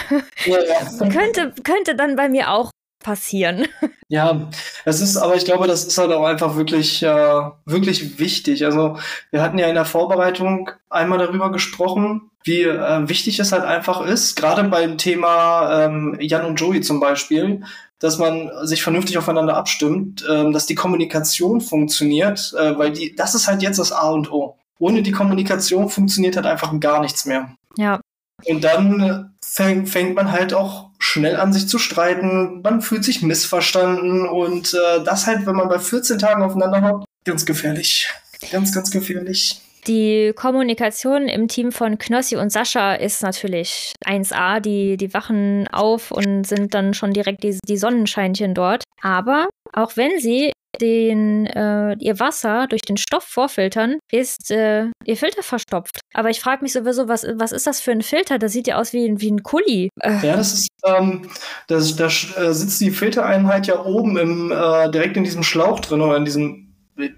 [0.46, 1.10] Ja, ja.
[1.10, 2.72] könnte, könnte dann bei mir auch
[3.04, 3.68] passieren.
[4.10, 4.50] Ja,
[4.86, 8.66] es ist, aber ich glaube, das ist halt auch einfach wirklich, äh, wirklich wichtig.
[8.66, 8.98] Also
[9.32, 14.02] wir hatten ja in der Vorbereitung einmal darüber gesprochen, wie äh, wichtig es halt einfach
[14.02, 17.64] ist, gerade beim Thema ähm, Jan und Joey zum Beispiel,
[18.00, 23.36] dass man sich vernünftig aufeinander abstimmt, ähm, dass die Kommunikation funktioniert, äh, weil die, das
[23.36, 24.58] ist halt jetzt das A und O.
[24.80, 27.54] Ohne die Kommunikation funktioniert halt einfach gar nichts mehr.
[27.78, 28.00] Ja.
[28.46, 32.62] Und dann fäng, fängt man halt auch schnell an, sich zu streiten.
[32.62, 37.06] Man fühlt sich missverstanden und äh, das halt, wenn man bei 14 Tagen aufeinander hockt,
[37.26, 38.10] ganz gefährlich.
[38.52, 39.62] Ganz, ganz gefährlich.
[39.88, 44.60] Die Kommunikation im Team von Knossi und Sascha ist natürlich 1A.
[44.60, 48.84] Die, die wachen auf und sind dann schon direkt die, die Sonnenscheinchen dort.
[49.02, 55.18] Aber auch wenn sie den, äh, ihr Wasser durch den Stoff vorfiltern, ist äh, ihr
[55.18, 56.00] Filter verstopft.
[56.14, 58.40] Aber ich frage mich sowieso, was, was ist das für ein Filter?
[58.40, 59.90] Das sieht ja aus wie, wie ein Kuli.
[60.02, 60.26] Äh.
[60.26, 61.30] Ja, das ist, ähm,
[61.68, 66.02] das, da äh, sitzt die Filtereinheit ja oben im, äh, direkt in diesem Schlauch drin
[66.02, 66.66] oder in diesem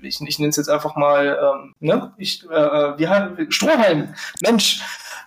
[0.03, 2.13] ich, ich nenne es jetzt einfach mal, ähm, ne?
[2.17, 4.13] Ich, äh, äh wie Strohhalm.
[4.41, 4.79] Mensch,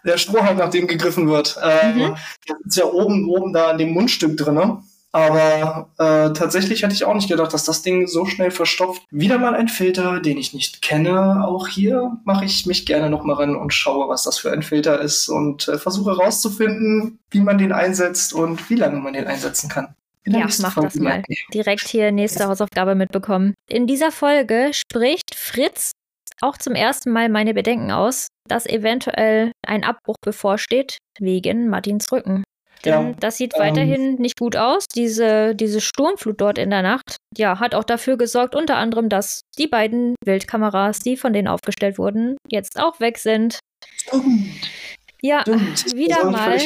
[0.05, 1.59] der Strohhalm, nach dem gegriffen wird.
[1.63, 2.17] Ähm, mhm.
[2.49, 4.55] Der ist ja oben, oben da an dem Mundstück drin.
[4.55, 4.83] Ne?
[5.15, 9.05] Aber äh, tatsächlich hätte ich auch nicht gedacht, dass das Ding so schnell verstopft.
[9.13, 11.47] Wieder mal ein Filter, den ich nicht kenne.
[11.47, 14.65] Auch hier mache ich mich gerne noch mal ran und schaue, was das für ein
[14.65, 19.29] Filter ist und äh, versuche herauszufinden, wie man den einsetzt und wie lange man den
[19.29, 19.95] einsetzen kann.
[20.27, 21.23] Ja, mach das mal.
[21.53, 23.55] Direkt hier nächste Hausaufgabe mitbekommen.
[23.71, 25.93] In dieser Folge spricht Fritz
[26.41, 32.44] auch zum ersten Mal meine Bedenken aus, dass eventuell ein Abbruch bevorsteht wegen Martins Rücken.
[32.85, 34.87] Denn ja, das sieht ähm, weiterhin nicht gut aus.
[34.89, 39.43] Diese, diese Sturmflut dort in der Nacht, ja, hat auch dafür gesorgt, unter anderem, dass
[39.59, 43.59] die beiden Wildkameras, die von denen aufgestellt wurden, jetzt auch weg sind.
[43.97, 44.71] Stimmt.
[45.23, 45.95] Ja, Stimmt.
[45.95, 46.59] wieder mal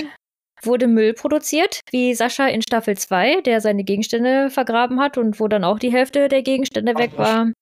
[0.62, 5.48] wurde Müll produziert, wie Sascha in Staffel 2, der seine Gegenstände vergraben hat und wo
[5.48, 7.52] dann auch die Hälfte der Gegenstände weg war.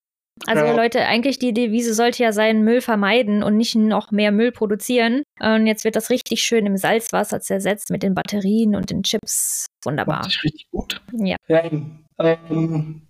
[0.45, 0.77] Also ja.
[0.77, 5.23] Leute, eigentlich die Devise sollte ja sein, Müll vermeiden und nicht noch mehr Müll produzieren.
[5.41, 9.67] Und jetzt wird das richtig schön im Salzwasser zersetzt mit den Batterien und den Chips.
[9.85, 10.23] Wunderbar.
[10.25, 11.01] Das ist richtig gut.
[11.13, 11.37] Ja.
[11.49, 11.63] ja
[12.51, 13.06] ähm,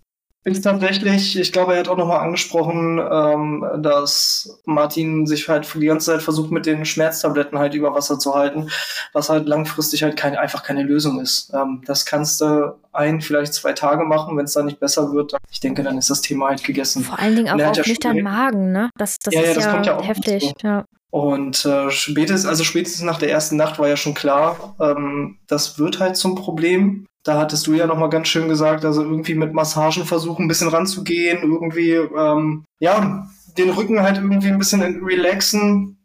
[0.46, 5.80] ist tatsächlich, ich glaube, er hat auch nochmal angesprochen, ähm, dass Martin sich halt für
[5.80, 8.70] die ganze Zeit versucht, mit den Schmerztabletten halt über Wasser zu halten,
[9.12, 11.52] was halt langfristig halt keine, einfach keine Lösung ist.
[11.52, 15.34] Ähm, das kannst du ein, vielleicht zwei Tage machen, wenn es dann nicht besser wird.
[15.50, 17.02] Ich denke, dann ist das Thema halt gegessen.
[17.02, 18.90] Vor allen Dingen auch auf ja nüchtern Magen, ne?
[18.96, 20.54] Das, das ja, ist ja, das ja, ja heftig.
[20.62, 20.84] Ja.
[21.10, 25.78] Und äh, spätestens, also spätestens nach der ersten Nacht war ja schon klar, ähm, das
[25.78, 27.06] wird halt zum Problem.
[27.26, 30.68] Da hattest du ja nochmal ganz schön gesagt, also irgendwie mit Massagen versuchen, ein bisschen
[30.68, 33.26] ranzugehen, irgendwie, ähm, ja,
[33.58, 35.98] den Rücken halt irgendwie ein bisschen relaxen.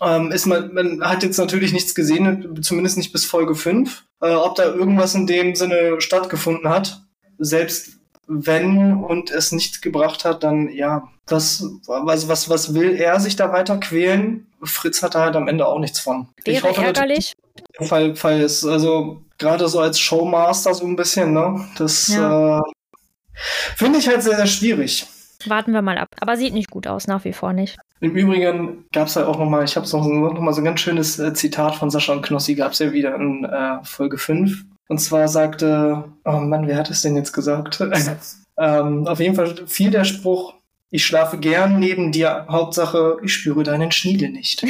[0.00, 4.34] Ähm, ist man, man hat jetzt natürlich nichts gesehen, zumindest nicht bis Folge 5, äh,
[4.34, 7.02] ob da irgendwas in dem Sinne stattgefunden hat.
[7.38, 13.20] Selbst wenn und es nichts gebracht hat, dann ja, was, was, was, was will er
[13.20, 14.48] sich da weiter quälen?
[14.62, 16.28] Fritz hat da halt am Ende auch nichts von.
[16.44, 17.34] Wäre ich hoffe, ärgerlich.
[17.80, 21.66] Fall, Fall ist, also gerade so als Showmaster so ein bisschen, ne?
[21.76, 22.58] Das ja.
[22.58, 22.62] äh,
[23.76, 25.06] finde ich halt sehr, sehr schwierig.
[25.46, 26.08] Warten wir mal ab.
[26.20, 27.78] Aber sieht nicht gut aus, nach wie vor nicht.
[28.00, 30.64] Im Übrigen gab es halt auch nochmal, ich habe es noch, noch mal so ein
[30.64, 34.18] ganz schönes äh, Zitat von Sascha und Knossi, gab es ja wieder in äh, Folge
[34.18, 34.64] 5.
[34.88, 37.80] Und zwar sagte, oh Mann, wer hat es denn jetzt gesagt?
[38.58, 40.54] ähm, auf jeden Fall fiel der Spruch,
[40.90, 42.46] ich schlafe gern neben dir.
[42.48, 44.64] Hauptsache, ich spüre deinen Schniedel nicht.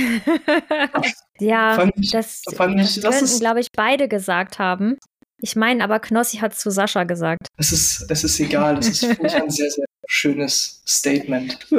[1.38, 4.96] ja, ich, das, fand ich, das könnten, glaube ich, beide gesagt haben.
[5.40, 7.46] Ich meine, aber Knossi hat zu Sascha gesagt.
[7.56, 8.76] Es ist, es ist egal.
[8.76, 11.58] Das ist für mich ein sehr, sehr schönes Statement.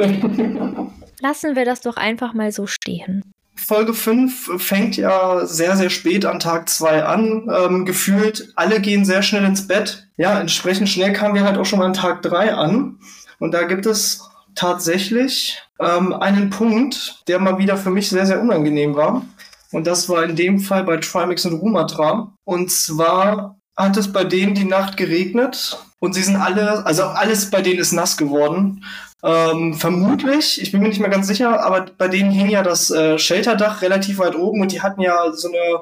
[1.20, 3.22] Lassen wir das doch einfach mal so stehen.
[3.54, 7.50] Folge 5 fängt ja sehr, sehr spät an Tag 2 an.
[7.54, 10.08] Ähm, gefühlt, alle gehen sehr schnell ins Bett.
[10.16, 12.98] Ja, entsprechend schnell kamen wir halt auch schon mal an Tag 3 an.
[13.38, 18.40] Und da gibt es tatsächlich ähm, einen Punkt, der mal wieder für mich sehr, sehr
[18.40, 19.24] unangenehm war.
[19.72, 22.32] Und das war in dem Fall bei Trimax und Rumatra.
[22.44, 27.50] Und zwar hat es bei denen die Nacht geregnet und sie sind alle, also alles
[27.50, 28.84] bei denen ist nass geworden.
[29.22, 32.90] Ähm, vermutlich, ich bin mir nicht mehr ganz sicher, aber bei denen hing ja das
[32.90, 35.80] äh, Shelterdach relativ weit oben und die hatten ja so eine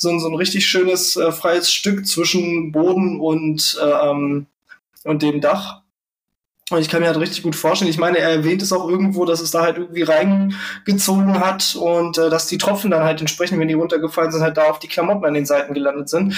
[0.00, 4.46] so ein, so ein richtig schönes äh, freies Stück zwischen Boden und, ähm,
[5.04, 5.79] und dem Dach.
[6.70, 9.24] Und ich kann mir halt richtig gut vorstellen, ich meine, er erwähnt es auch irgendwo,
[9.24, 13.58] dass es da halt irgendwie reingezogen hat und äh, dass die Tropfen dann halt entsprechend,
[13.58, 16.34] wenn die runtergefallen sind, halt da auf die Klamotten an den Seiten gelandet sind.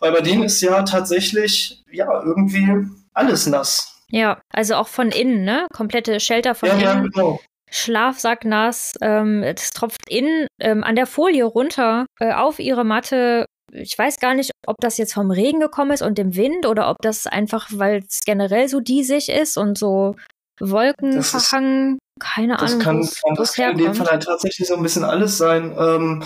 [0.00, 4.02] Weil bei denen ist ja tatsächlich, ja, irgendwie alles nass.
[4.10, 5.66] Ja, also auch von innen, ne?
[5.72, 6.84] Komplette Shelter von ja, innen.
[6.84, 7.40] Ja, genau.
[7.70, 13.46] Schlafsack nass, ähm, es tropft innen ähm, an der Folie runter äh, auf ihre Matte
[13.76, 16.90] ich weiß gar nicht, ob das jetzt vom Regen gekommen ist und dem Wind oder
[16.90, 20.16] ob das einfach, weil es generell so diesig ist und so
[20.60, 21.98] Wolken verhangen.
[22.18, 22.82] Keine das Ahnung.
[22.82, 25.74] Kann, kann, das kann in dem Fall halt tatsächlich so ein bisschen alles sein.
[25.78, 26.22] Ähm,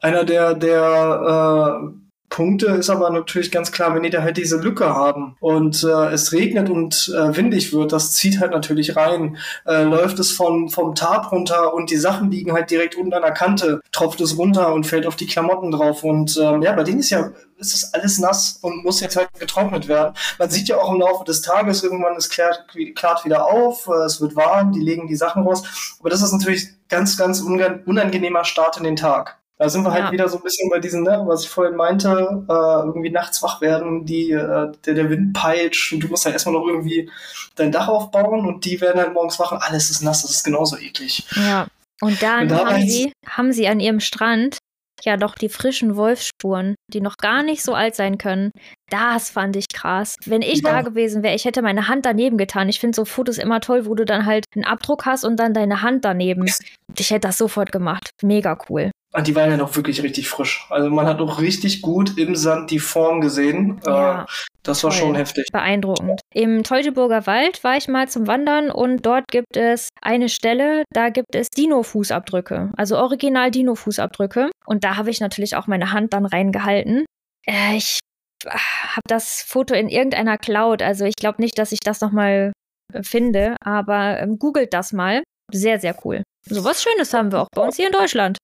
[0.00, 2.01] einer der, der äh,
[2.32, 6.12] Punkte ist aber natürlich ganz klar, wenn die da halt diese Lücke haben und äh,
[6.12, 9.36] es regnet und äh, windig wird, das zieht halt natürlich rein.
[9.66, 13.32] Äh, läuft es von, vom Tarp runter und die Sachen liegen halt direkt unter einer
[13.32, 16.04] Kante, tropft es runter und fällt auf die Klamotten drauf.
[16.04, 19.28] Und ähm, ja, bei denen ist ja ist das alles nass und muss jetzt halt
[19.38, 20.14] getrocknet werden.
[20.38, 22.64] Man sieht ja auch im Laufe des Tages, irgendwann es klärt,
[22.94, 25.96] klärt wieder auf, äh, es wird warm, die legen die Sachen raus.
[26.00, 29.41] Aber das ist natürlich ganz, ganz unangenehmer Start in den Tag.
[29.62, 30.04] Da sind wir halt ja.
[30.06, 33.44] halt wieder so ein bisschen bei diesen, ne, was ich vorhin meinte, äh, irgendwie nachts
[33.44, 37.08] wach werden, die, äh, der, der Wind peitscht und du musst halt erstmal noch irgendwie
[37.54, 40.42] dein Dach aufbauen und die werden halt morgens wach und alles ist nass, das ist
[40.42, 41.22] genauso eklig.
[41.36, 41.68] Ja.
[42.00, 44.58] Und dann und haben, sie, haben sie an ihrem Strand
[45.04, 48.50] ja doch die frischen Wolfsspuren, die noch gar nicht so alt sein können.
[48.90, 50.16] Das fand ich krass.
[50.26, 50.72] Wenn ich ja.
[50.72, 52.68] da gewesen wäre, ich hätte meine Hand daneben getan.
[52.68, 55.54] Ich finde so Fotos immer toll, wo du dann halt einen Abdruck hast und dann
[55.54, 56.46] deine Hand daneben.
[56.98, 58.10] Ich hätte das sofort gemacht.
[58.22, 58.90] Mega cool.
[59.14, 60.66] Und die waren ja noch wirklich richtig frisch.
[60.70, 63.80] Also man hat auch richtig gut im Sand die Form gesehen.
[63.84, 64.26] Ja, äh,
[64.62, 65.00] das war toll.
[65.00, 65.48] schon heftig.
[65.52, 66.20] Beeindruckend.
[66.32, 71.10] Im Teutoburger Wald war ich mal zum Wandern und dort gibt es eine Stelle, da
[71.10, 72.70] gibt es Dino-Fußabdrücke.
[72.76, 74.50] Also original Dino-Fußabdrücke.
[74.64, 77.04] Und da habe ich natürlich auch meine Hand dann reingehalten.
[77.46, 77.98] Äh, ich
[78.46, 80.80] habe das Foto in irgendeiner Cloud.
[80.80, 82.52] Also ich glaube nicht, dass ich das nochmal
[82.94, 85.22] äh, finde, aber ähm, googelt das mal.
[85.52, 86.22] Sehr, sehr cool.
[86.48, 88.38] So was Schönes haben wir auch bei uns hier in Deutschland.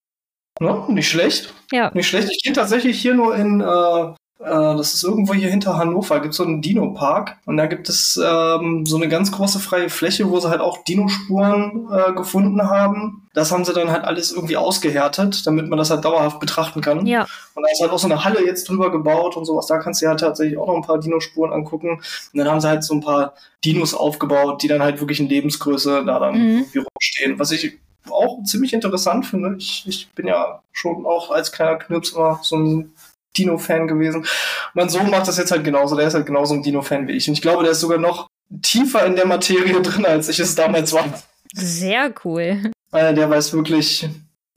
[0.61, 1.53] Ja, nicht schlecht.
[1.73, 1.91] Ja.
[1.95, 2.29] Nicht schlecht.
[2.31, 6.33] Ich gehe tatsächlich hier nur in, äh, äh, das ist irgendwo hier hinter Hannover, gibt
[6.33, 10.31] es so einen Dino-Park und da gibt es ähm, so eine ganz große freie Fläche,
[10.31, 13.29] wo sie halt auch Dino-Spuren äh, gefunden haben.
[13.35, 17.07] Das haben sie dann halt alles irgendwie ausgehärtet, damit man das halt dauerhaft betrachten kann.
[17.07, 17.23] Ja.
[17.55, 19.67] Und da ist halt auch so eine Halle jetzt drüber gebaut und sowas.
[19.67, 21.91] Da kannst du ja halt tatsächlich auch noch ein paar Dino-Spuren angucken.
[21.91, 25.29] Und dann haben sie halt so ein paar Dinos aufgebaut, die dann halt wirklich in
[25.29, 26.65] Lebensgröße da dann mhm.
[26.75, 27.39] rumstehen.
[27.39, 27.79] Was ich
[28.11, 29.57] auch ziemlich interessant finde.
[29.59, 32.93] Ich, ich bin ja schon auch als kleiner Knirps immer so ein
[33.37, 34.27] Dino-Fan gewesen.
[34.75, 35.97] Mein Sohn macht das jetzt halt genauso.
[35.97, 37.29] Der ist halt genauso ein Dino-Fan wie ich.
[37.29, 38.29] Und ich glaube, der ist sogar noch
[38.63, 41.07] tiefer in der Materie drin, als ich es damals war.
[41.55, 42.73] Sehr cool.
[42.93, 44.09] Äh, der weiß wirklich,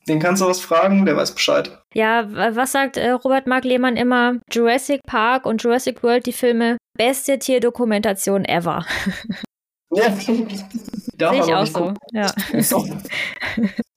[0.08, 1.78] den kannst du was fragen, der weiß Bescheid.
[1.94, 4.36] Ja, was sagt äh, Robert Mark Lehmann immer?
[4.52, 8.86] Jurassic Park und Jurassic World, die Filme, beste Tierdokumentation ever.
[9.94, 10.48] Ja, Sehe
[11.20, 11.94] ich auch so.
[12.12, 12.32] Ja.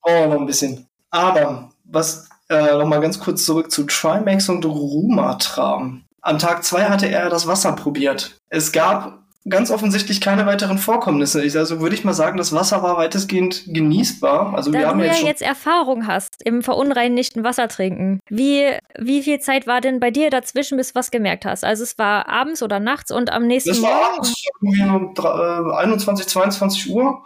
[0.03, 0.87] oh, noch ein bisschen.
[1.11, 5.93] Aber was äh, noch mal ganz kurz zurück zu Trimax und Rumatra.
[6.21, 8.41] Am Tag 2 hatte er das Wasser probiert.
[8.49, 11.43] Es gab ganz offensichtlich keine weiteren Vorkommnisse.
[11.59, 14.55] Also würde ich mal sagen, das Wasser war weitestgehend genießbar.
[14.55, 18.21] Also da wir haben du jetzt, ja jetzt Erfahrung hast im verunreinigten Wasser trinken.
[18.29, 18.65] Wie,
[18.99, 21.65] wie viel Zeit war denn bei dir dazwischen, bis du was gemerkt hast?
[21.65, 23.95] Also es war abends oder nachts und am nächsten Morgen?
[24.19, 27.23] Das war abends, um 21, 22 Uhr.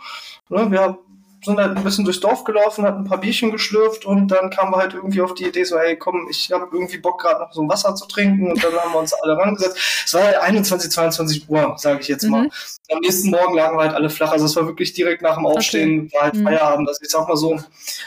[0.49, 0.99] Ne, wir
[1.45, 4.73] sind halt ein bisschen durchs Dorf gelaufen, hatten ein paar Bierchen geschlürft und dann kamen
[4.73, 7.53] wir halt irgendwie auf die Idee, so, hey, komm, ich habe irgendwie Bock gerade noch
[7.53, 9.79] so ein Wasser zu trinken und dann haben wir uns alle rangesetzt.
[10.07, 12.45] Es war halt 21, 22 Uhr, sage ich jetzt mal.
[12.45, 12.51] Mhm.
[12.91, 15.47] Am nächsten Morgen lagen wir halt alle flach, also es war wirklich direkt nach dem
[15.47, 16.45] Aufstehen, war halt mhm.
[16.45, 16.89] Feierabend.
[16.89, 17.61] Also ich sag mal so,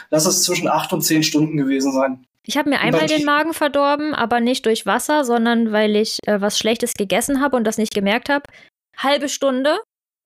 [0.09, 2.25] lass es zwischen acht und zehn Stunden gewesen sein.
[2.45, 6.41] Ich habe mir einmal den Magen verdorben, aber nicht durch Wasser, sondern weil ich äh,
[6.41, 8.45] was Schlechtes gegessen habe und das nicht gemerkt habe.
[8.97, 9.77] Halbe Stunde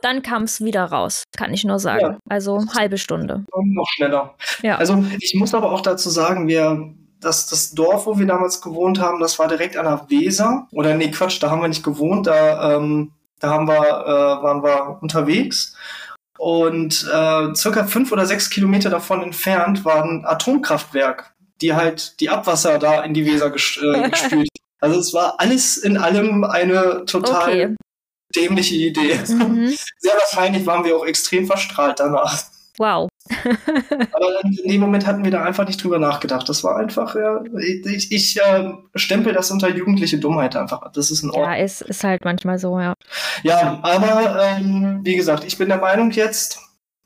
[0.02, 2.02] dann kam es wieder raus, kann ich nur sagen.
[2.02, 2.18] Ja.
[2.30, 3.46] Also halbe Stunde.
[3.52, 4.36] Noch schneller.
[4.62, 4.78] Ja.
[4.78, 9.00] Also ich muss aber auch dazu sagen, wir, das, das Dorf, wo wir damals gewohnt
[9.00, 10.68] haben, das war direkt an der Weser.
[10.72, 14.64] Oder nee, Quatsch, da haben wir nicht gewohnt, da, ähm, da haben wir, äh, waren
[14.64, 15.76] wir unterwegs.
[16.38, 22.30] Und äh, circa fünf oder sechs Kilometer davon entfernt war ein Atomkraftwerk, die halt die
[22.30, 24.50] Abwasser da in die Weser ges äh, gespült.
[24.82, 27.76] Also es war alles in allem eine total okay
[28.36, 29.20] dämliche Idee.
[29.28, 29.68] Mhm.
[30.00, 32.44] Sehr wahrscheinlich waren wir auch extrem verstrahlt danach.
[32.78, 33.10] Wow.
[34.12, 36.48] Aber in dem Moment hatten wir da einfach nicht drüber nachgedacht.
[36.48, 37.42] Das war einfach, ja,
[37.86, 40.94] ich, ich äh, stempel das unter jugendliche Dummheit einfach ab.
[40.94, 41.52] Das ist ein Ordnung.
[41.52, 42.94] Ja, ist, ist halt manchmal so, ja.
[43.44, 46.60] Ja, aber ähm, wie gesagt, ich bin der Meinung jetzt,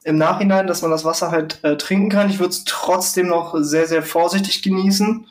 [0.04, 2.30] im Nachhinein, dass man das Wasser halt äh, trinken kann.
[2.30, 5.28] Ich würde es trotzdem noch sehr, sehr vorsichtig genießen.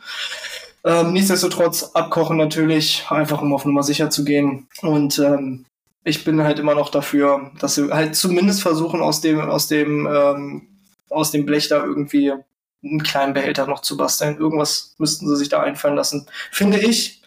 [0.84, 4.68] Ähm, nichtsdestotrotz abkochen natürlich, einfach um auf Nummer sicher zu gehen.
[4.82, 5.64] Und ähm,
[6.05, 10.07] ich bin halt immer noch dafür, dass sie halt zumindest versuchen, aus dem, aus dem,
[10.07, 10.68] ähm,
[11.11, 12.32] aus dem Blech da irgendwie
[12.84, 14.38] einen kleinen Behälter noch zu basteln.
[14.38, 17.22] Irgendwas müssten sie sich da einfallen lassen, finde ich.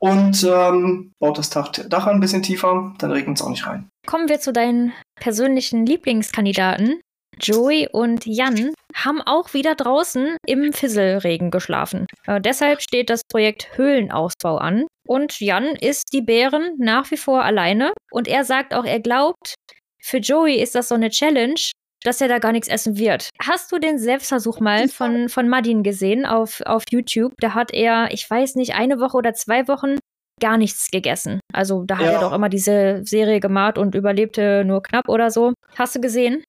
[0.00, 3.88] Und ähm, baut das Dach ein bisschen tiefer, dann regnet es auch nicht rein.
[4.06, 7.00] Kommen wir zu deinen persönlichen Lieblingskandidaten.
[7.40, 12.06] Joey und Jan haben auch wieder draußen im Fisselregen geschlafen.
[12.26, 14.86] Äh, deshalb steht das Projekt Höhlenausbau an.
[15.08, 17.92] Und Jan isst die Beeren nach wie vor alleine.
[18.10, 19.54] Und er sagt auch, er glaubt,
[20.00, 21.60] für Joey ist das so eine Challenge,
[22.04, 23.30] dass er da gar nichts essen wird.
[23.40, 27.32] Hast du den Selbstversuch mal von, von Madin gesehen auf, auf YouTube?
[27.38, 29.98] Da hat er, ich weiß nicht, eine Woche oder zwei Wochen
[30.40, 31.40] gar nichts gegessen.
[31.54, 32.12] Also da hat ja.
[32.12, 35.54] er doch immer diese Serie gemacht und überlebte nur knapp oder so.
[35.76, 36.44] Hast du gesehen?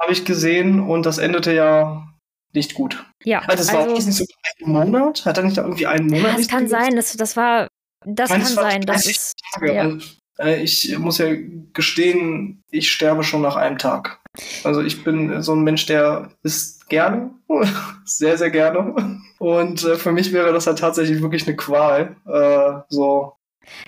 [0.00, 2.06] Habe ich gesehen und das endete ja
[2.54, 3.04] nicht gut.
[3.24, 3.40] Ja.
[3.40, 4.24] Also das also, war nicht so
[4.64, 5.26] ein Monat?
[5.26, 6.38] Hat er nicht da irgendwie einen Monat?
[6.38, 7.68] Das kann sein, das, das war,
[8.04, 8.80] das kann sein.
[8.82, 9.74] Das ist, Tage.
[9.74, 9.82] Ja.
[9.82, 9.98] Also,
[10.38, 11.28] äh, ich muss ja
[11.72, 14.20] gestehen, ich sterbe schon nach einem Tag.
[14.64, 17.30] Also ich bin so ein Mensch, der isst gerne,
[18.04, 19.20] sehr, sehr gerne.
[19.38, 22.16] Und äh, für mich wäre das halt tatsächlich wirklich eine Qual.
[22.26, 23.34] Äh, so.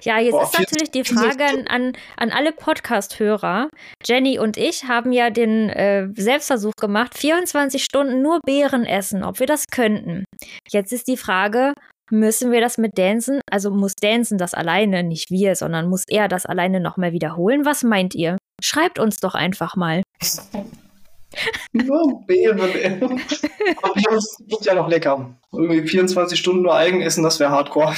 [0.03, 3.69] Ja, jetzt Boah, ist natürlich die Frage an, an alle Podcast-Hörer.
[4.05, 9.39] Jenny und ich haben ja den äh, Selbstversuch gemacht, 24 Stunden nur Beeren essen, ob
[9.39, 10.25] wir das könnten.
[10.71, 11.75] Jetzt ist die Frage,
[12.11, 16.29] müssen wir das mit Dansen, also muss Dansen das alleine, nicht wir, sondern muss er
[16.29, 17.65] das alleine nochmal wiederholen?
[17.65, 18.37] Was meint ihr?
[18.63, 20.03] Schreibt uns doch einfach mal.
[21.73, 22.61] nur Beeren.
[23.83, 25.37] Aber Beeren sind ja noch lecker.
[25.53, 27.95] Irgendwie 24 Stunden nur Eigen essen, das wäre Hardcore.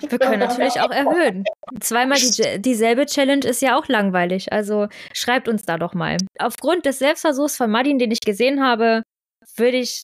[0.00, 1.44] Wir können natürlich auch erhöhen.
[1.80, 4.52] Zweimal die, dieselbe Challenge ist ja auch langweilig.
[4.52, 6.16] Also schreibt uns da doch mal.
[6.38, 9.02] Aufgrund des Selbstversuchs von Martin, den ich gesehen habe,
[9.56, 10.02] würde ich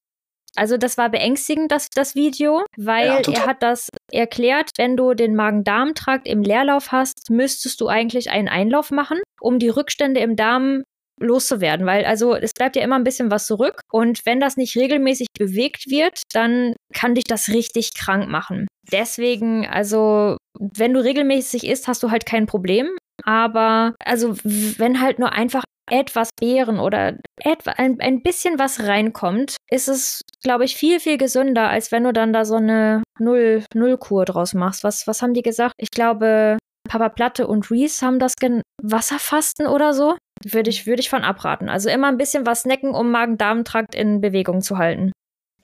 [0.57, 5.15] also das war beängstigend, das, das Video, weil ja, er hat das erklärt, wenn du
[5.15, 10.37] den Magen-Darm-Trakt im Leerlauf hast, müsstest du eigentlich einen Einlauf machen, um die Rückstände im
[10.37, 10.83] Darm
[11.21, 14.77] loszuwerden, weil also es bleibt ja immer ein bisschen was zurück und wenn das nicht
[14.77, 18.67] regelmäßig bewegt wird, dann kann dich das richtig krank machen.
[18.91, 22.89] Deswegen, also wenn du regelmäßig isst, hast du halt kein Problem,
[23.23, 29.57] aber also wenn halt nur einfach etwas Beeren oder etwa ein, ein bisschen was reinkommt,
[29.71, 34.25] ist es, glaube ich, viel, viel gesünder, als wenn du dann da so eine Null-Null-Kur
[34.25, 34.85] draus machst.
[34.85, 35.75] Was, was haben die gesagt?
[35.79, 36.59] Ich glaube,
[36.89, 40.17] Papa Platte und Reese haben das gen Wasserfasten oder so.
[40.45, 41.69] Würde ich, würde ich von abraten.
[41.69, 45.13] Also immer ein bisschen was snacken, um Magen-Darm-Trakt in Bewegung zu halten.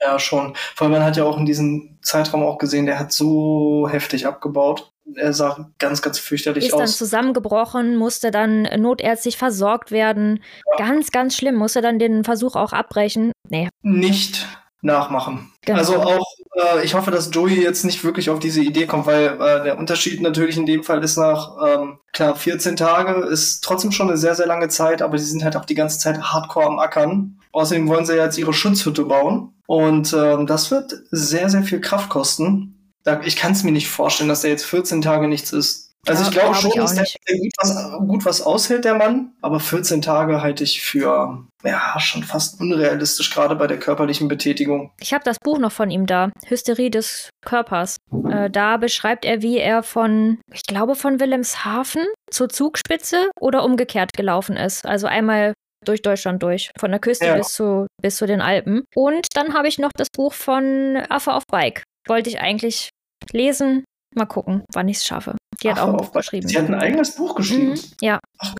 [0.01, 0.53] Ja, schon.
[0.75, 4.27] Vor allem, man hat ja auch in diesem Zeitraum auch gesehen, der hat so heftig
[4.27, 4.91] abgebaut.
[5.15, 6.81] Er sah ganz, ganz fürchterlich ist aus.
[6.81, 10.43] Ist dann zusammengebrochen, musste dann notärztlich versorgt werden.
[10.77, 10.85] Ja.
[10.85, 11.55] Ganz, ganz schlimm.
[11.55, 13.31] Musste dann den Versuch auch abbrechen.
[13.49, 13.69] Nee.
[13.81, 14.47] Nicht
[14.81, 15.51] nachmachen.
[15.65, 15.79] Genau.
[15.79, 19.25] Also auch, äh, ich hoffe, dass Joey jetzt nicht wirklich auf diese Idee kommt, weil
[19.25, 23.91] äh, der Unterschied natürlich in dem Fall ist nach, ähm, klar, 14 Tage ist trotzdem
[23.91, 26.67] schon eine sehr, sehr lange Zeit, aber sie sind halt auch die ganze Zeit hardcore
[26.67, 27.39] am Ackern.
[27.51, 32.09] Außerdem wollen sie jetzt ihre Schutzhütte bauen und ähm, das wird sehr, sehr viel Kraft
[32.09, 32.76] kosten.
[33.23, 35.87] Ich kann es mir nicht vorstellen, dass der jetzt 14 Tage nichts ist.
[36.07, 39.33] Also ja, ich glaube schon, dass der gut was, gut was aushält, der Mann.
[39.41, 44.91] Aber 14 Tage halte ich für ja schon fast unrealistisch, gerade bei der körperlichen Betätigung.
[45.01, 47.97] Ich habe das Buch noch von ihm da, Hysterie des Körpers.
[48.29, 54.13] Äh, da beschreibt er, wie er von, ich glaube, von Wilhelmshaven zur Zugspitze oder umgekehrt
[54.13, 54.85] gelaufen ist.
[54.85, 55.53] Also einmal
[55.85, 57.35] durch Deutschland durch, von der Küste ja.
[57.35, 58.83] bis, zu, bis zu den Alpen.
[58.95, 61.83] Und dann habe ich noch das Buch von Affe auf Bike.
[62.07, 62.89] Wollte ich eigentlich
[63.33, 63.83] lesen.
[64.15, 65.35] Mal gucken, wann ich es schaffe.
[65.61, 66.47] Die hat Ach, auch ein Buch geschrieben.
[66.47, 67.71] Sie hat ein eigenes Buch geschrieben?
[67.71, 68.19] Mhm, ja.
[68.39, 68.55] Ach,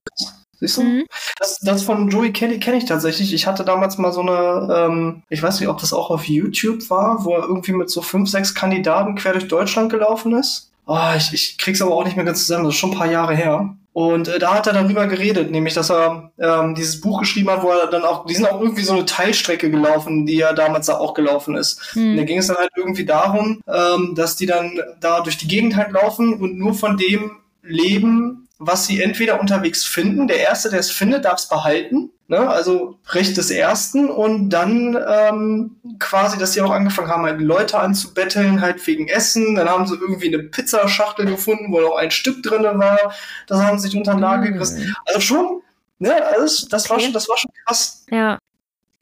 [0.59, 0.84] Siehst du?
[0.84, 1.05] Mhm.
[1.39, 3.34] Das, das von Joey Kelly kenne ich tatsächlich.
[3.34, 6.89] Ich hatte damals mal so eine, ähm, ich weiß nicht, ob das auch auf YouTube
[6.89, 10.72] war, wo er irgendwie mit so fünf, sechs Kandidaten quer durch Deutschland gelaufen ist.
[10.88, 13.11] Oh, ich, ich krieg's aber auch nicht mehr ganz zusammen, das ist schon ein paar
[13.11, 13.76] Jahre her.
[13.97, 17.63] Und äh, da hat er darüber geredet, nämlich, dass er ähm, dieses Buch geschrieben hat,
[17.63, 20.85] wo er dann auch, die sind auch irgendwie so eine Teilstrecke gelaufen, die ja damals
[20.85, 21.95] da auch gelaufen ist.
[21.95, 22.11] Mhm.
[22.11, 25.47] Und da ging es dann halt irgendwie darum, ähm, dass die dann da durch die
[25.47, 30.28] Gegend halt laufen und nur von dem leben, was sie entweder unterwegs finden.
[30.28, 32.12] Der Erste, der es findet, darf es behalten.
[32.28, 32.39] Ne?
[32.39, 34.10] Also Recht des Ersten.
[34.10, 39.55] Und dann ähm, quasi, dass sie auch angefangen haben, halt Leute anzubetteln, halt wegen Essen.
[39.55, 43.14] Dann haben sie irgendwie eine Pizzaschachtel gefunden, wo noch ein Stück drin war.
[43.47, 44.95] Das haben sie sich unter den Nagel gerissen.
[45.05, 45.62] Also schon,
[45.99, 46.93] ne, alles, das, okay.
[46.93, 48.05] war schon, das war schon krass.
[48.10, 48.39] Ja.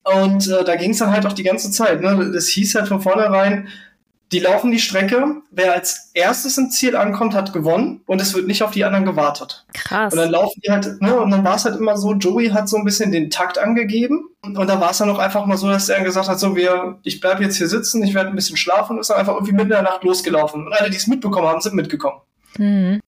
[0.04, 2.02] Und äh, da ging es dann halt auch die ganze Zeit.
[2.02, 2.32] Ne?
[2.32, 3.70] Das hieß halt von vornherein,
[4.32, 5.42] die laufen die Strecke.
[5.52, 9.06] Wer als erstes im Ziel ankommt, hat gewonnen und es wird nicht auf die anderen
[9.06, 9.66] gewartet.
[9.74, 10.14] Krass.
[10.14, 12.68] Und dann laufen die halt, ne, und dann war es halt immer so, Joey hat
[12.68, 14.30] so ein bisschen den Takt angegeben.
[14.42, 17.00] Und, da war es dann auch einfach mal so, dass er gesagt hat, so, wir,
[17.04, 19.54] ich bleib jetzt hier sitzen, ich werde ein bisschen schlafen und ist dann einfach irgendwie
[19.54, 20.66] mitten in der Nacht losgelaufen.
[20.68, 22.20] Und alle, die es mitbekommen haben, sind mitgekommen.
[22.58, 23.02] Mhm.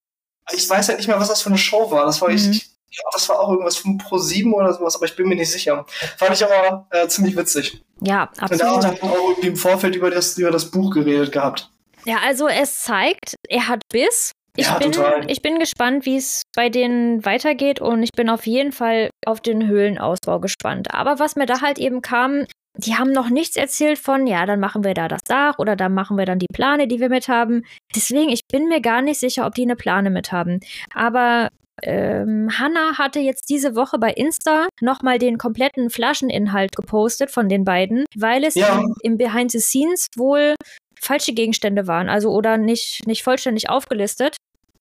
[0.54, 2.06] Ich weiß halt nicht mehr, was das für eine Show war.
[2.06, 2.36] Das war Mhm.
[2.36, 5.36] ich, ja, das war auch irgendwas von Pro 7 oder sowas, aber ich bin mir
[5.36, 5.86] nicht sicher.
[6.18, 7.84] Fand ich aber äh, ziemlich witzig.
[8.02, 9.04] Ja, Und da absolut.
[9.04, 11.70] auch irgendwie im Vorfeld über das, über das Buch geredet gehabt.
[12.06, 14.32] Ja, also es zeigt, er hat Biss.
[14.56, 15.30] Ich, Ja, bin, total.
[15.30, 19.40] ich bin gespannt, wie es bei denen weitergeht und ich bin auf jeden Fall auf
[19.42, 20.94] den Höhlenausbau gespannt.
[20.94, 24.60] Aber was mir da halt eben kam, die haben noch nichts erzählt von, ja, dann
[24.60, 27.28] machen wir da das Dach oder dann machen wir dann die Plane, die wir mit
[27.28, 27.64] haben.
[27.96, 30.60] Deswegen, ich bin mir gar nicht sicher, ob die eine Plane mit haben.
[30.94, 31.50] Aber
[31.84, 37.64] ähm, Hannah hatte jetzt diese Woche bei Insta nochmal den kompletten Flascheninhalt gepostet von den
[37.64, 38.80] beiden, weil es Ja.
[38.80, 40.56] im, im Behind the Scenes wohl
[41.00, 44.36] falsche Gegenstände waren, also oder nicht, nicht vollständig aufgelistet.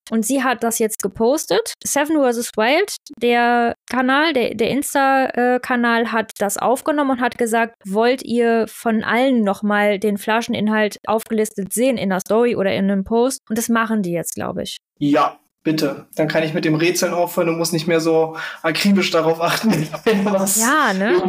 [0.08, 1.74] Und sie hat das jetzt gepostet.
[1.84, 2.52] Seven vs.
[2.56, 9.02] Wild, der Kanal, der, der Insta-Kanal hat das aufgenommen und hat gesagt, wollt ihr von
[9.02, 13.40] allen nochmal den Flascheninhalt aufgelistet sehen in der Story oder in einem Post?
[13.48, 14.76] Und das machen die jetzt, glaube ich.
[14.98, 16.06] Ja, bitte.
[16.14, 19.88] Dann kann ich mit dem Rätseln aufhören und muss nicht mehr so akribisch darauf achten,
[20.24, 21.20] was Ja, ne?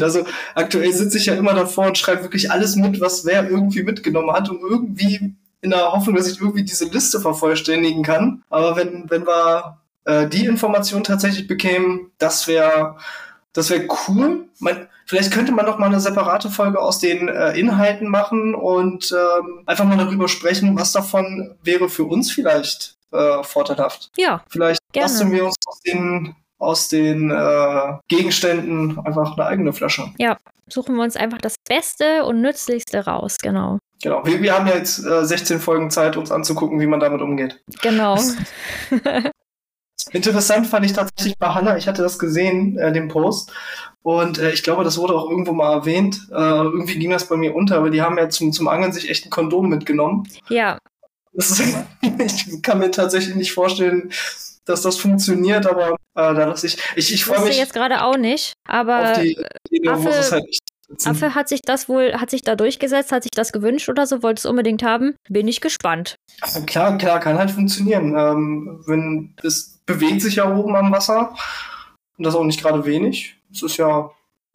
[0.00, 3.82] Also aktuell sitze ich ja immer davor und schreibe wirklich alles mit, was wer irgendwie
[3.82, 8.42] mitgenommen hat, um irgendwie in der Hoffnung, dass ich irgendwie diese Liste vervollständigen kann.
[8.48, 12.96] Aber wenn, wenn wir äh, die Information tatsächlich bekämen, das wäre
[13.52, 14.48] das wäre cool.
[14.58, 19.12] Man, vielleicht könnte man noch mal eine separate Folge aus den äh, Inhalten machen und
[19.12, 24.10] ähm, einfach mal darüber sprechen, was davon wäre für uns vielleicht äh, vorteilhaft.
[24.16, 25.08] Ja, Vielleicht Gerne.
[25.08, 30.12] basteln wir uns aus den, aus den äh, Gegenständen einfach eine eigene Flasche.
[30.68, 33.78] suchen wir uns einfach das Beste und Nützlichste raus, genau.
[34.02, 34.24] Genau.
[34.24, 37.60] Wir, wir haben ja jetzt äh, 16 Folgen Zeit, uns anzugucken, wie man damit umgeht.
[37.82, 38.18] Genau.
[40.12, 43.52] Interessant fand ich tatsächlich bei Hannah, ich hatte das gesehen, äh, den Post.
[44.02, 46.28] Und äh, ich glaube, das wurde auch irgendwo mal erwähnt.
[46.30, 49.10] Äh, irgendwie ging das bei mir unter, aber die haben ja zum, zum Angeln sich
[49.10, 50.26] echt ein Kondom mitgenommen.
[50.48, 50.78] ja,
[51.32, 51.60] ist,
[52.18, 54.12] ich kann mir tatsächlich nicht vorstellen,
[54.64, 56.78] dass das funktioniert, aber äh, da lasse ich.
[56.96, 59.36] Ich, ich freue mich jetzt gerade auch nicht, aber die
[59.88, 60.44] Affe- es halt.
[61.04, 64.22] Affe hat sich das wohl, hat sich da durchgesetzt, hat sich das gewünscht oder so,
[64.24, 65.14] wollte es unbedingt haben.
[65.28, 66.16] Bin ich gespannt.
[66.66, 68.16] Klar, klar, kann halt funktionieren.
[68.16, 71.34] Ähm, wenn es bewegt sich ja oben am Wasser
[72.18, 73.36] und das auch nicht gerade wenig.
[73.52, 74.10] Es ist ja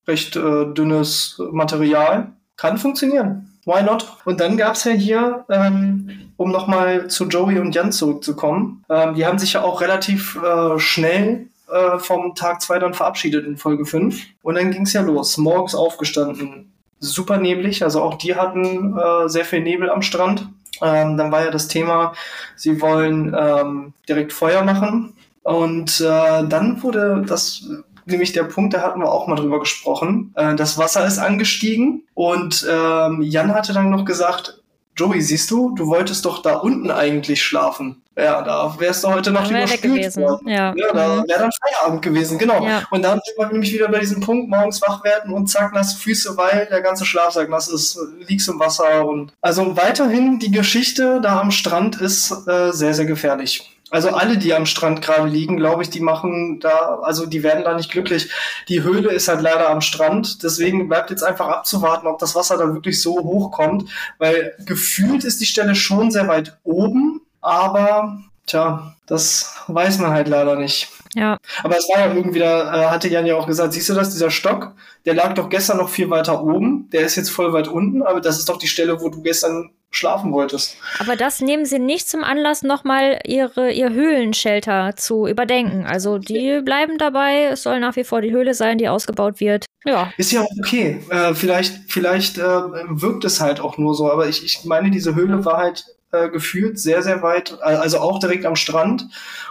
[0.08, 2.34] recht äh, dünnes Material.
[2.58, 3.58] Kann funktionieren.
[3.66, 4.18] Why not?
[4.26, 9.26] Und dann gab's ja hier, ähm, um nochmal zu Joey und Jan zurückzukommen, ähm, die
[9.26, 13.86] haben sich ja auch relativ äh, schnell äh, vom Tag 2 dann verabschiedet in Folge
[13.86, 14.22] 5.
[14.42, 15.38] Und dann ging's ja los.
[15.38, 16.72] Morgens aufgestanden.
[17.00, 20.48] Super neblig, also auch die hatten äh, sehr viel Nebel am Strand.
[20.82, 22.14] Ähm, dann war ja das Thema,
[22.56, 25.14] sie wollen ähm, direkt Feuer machen.
[25.44, 27.68] Und äh, dann wurde das
[28.06, 30.34] nämlich der Punkt, da hatten wir auch mal drüber gesprochen.
[30.36, 34.62] Äh, das Wasser ist angestiegen und ähm, Jan hatte dann noch gesagt,
[34.96, 38.02] Joey, siehst du, du wolltest doch da unten eigentlich schlafen.
[38.18, 40.24] Ja, da wärst du heute noch überspült gewesen.
[40.24, 40.48] worden.
[40.48, 40.74] Ja.
[40.76, 41.28] Ja, da Mhm.
[41.28, 42.66] wäre dann Feierabend gewesen, genau.
[42.66, 42.84] Ja.
[42.90, 45.98] Und dann sind wir nämlich wieder bei diesem Punkt, morgens wach werden und zack, nasse
[46.00, 47.98] Füße, weil der ganze Schlafsack nass ist,
[48.28, 53.06] liegst im Wasser und also weiterhin die Geschichte da am Strand ist äh, sehr, sehr
[53.06, 53.72] gefährlich.
[53.92, 57.64] Also alle, die am Strand gerade liegen, glaube ich, die machen da, also die werden
[57.64, 58.32] da nicht glücklich.
[58.68, 62.58] Die Höhle ist halt leider am Strand, deswegen bleibt jetzt einfach abzuwarten, ob das Wasser
[62.58, 68.20] da wirklich so hoch kommt, weil gefühlt ist die Stelle schon sehr weit oben, aber
[68.48, 70.90] tja, das weiß man halt leider nicht.
[71.16, 73.94] Ja, Aber es war ja irgendwie, da äh, hatte Jan ja auch gesagt, siehst du
[73.94, 74.74] das, dieser Stock,
[75.06, 78.20] der lag doch gestern noch viel weiter oben, der ist jetzt voll weit unten, aber
[78.20, 80.76] das ist doch die Stelle, wo du gestern schlafen wolltest.
[81.00, 85.86] aber das nehmen sie nicht zum Anlass, nochmal ihre, ihr Höhlenshelter zu überdenken.
[85.86, 89.66] Also die bleiben dabei, es soll nach wie vor die Höhle sein, die ausgebaut wird.
[89.86, 91.02] Ja, Ist ja auch okay.
[91.10, 95.16] Äh, vielleicht vielleicht äh, wirkt es halt auch nur so, aber ich, ich meine, diese
[95.16, 95.86] Höhle war halt
[96.16, 99.08] äh, gefühlt sehr, sehr weit, äh, also auch direkt am Strand.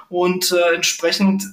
[0.09, 1.45] Und äh, entsprechend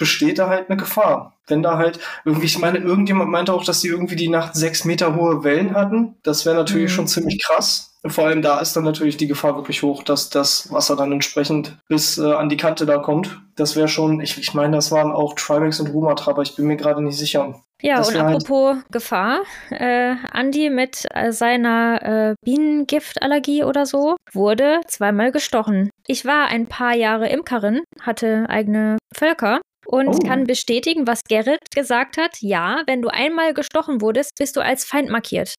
[0.00, 1.34] besteht da halt eine Gefahr.
[1.46, 4.84] Wenn da halt irgendwie, ich meine, irgendjemand meinte auch, dass sie irgendwie die Nacht sechs
[4.84, 6.16] Meter hohe Wellen hatten.
[6.24, 6.94] Das wäre natürlich Mhm.
[6.94, 7.86] schon ziemlich krass.
[8.06, 11.76] Vor allem da ist dann natürlich die Gefahr wirklich hoch, dass das Wasser dann entsprechend
[11.86, 13.38] bis äh, an die Kante da kommt.
[13.56, 16.64] Das wäre schon, ich, ich meine, das waren auch Trimax und Rumatra, aber ich bin
[16.66, 17.60] mir gerade nicht sicher.
[17.82, 19.40] Ja, Das und halt- apropos Gefahr,
[19.70, 25.90] äh, Andi mit äh, seiner äh, Bienengiftallergie oder so wurde zweimal gestochen.
[26.06, 29.60] Ich war ein paar Jahre Imkerin, hatte eigene Völker
[29.90, 30.18] und oh.
[30.18, 32.40] kann bestätigen, was Gerrit gesagt hat.
[32.40, 35.54] Ja, wenn du einmal gestochen wurdest, bist du als Feind markiert.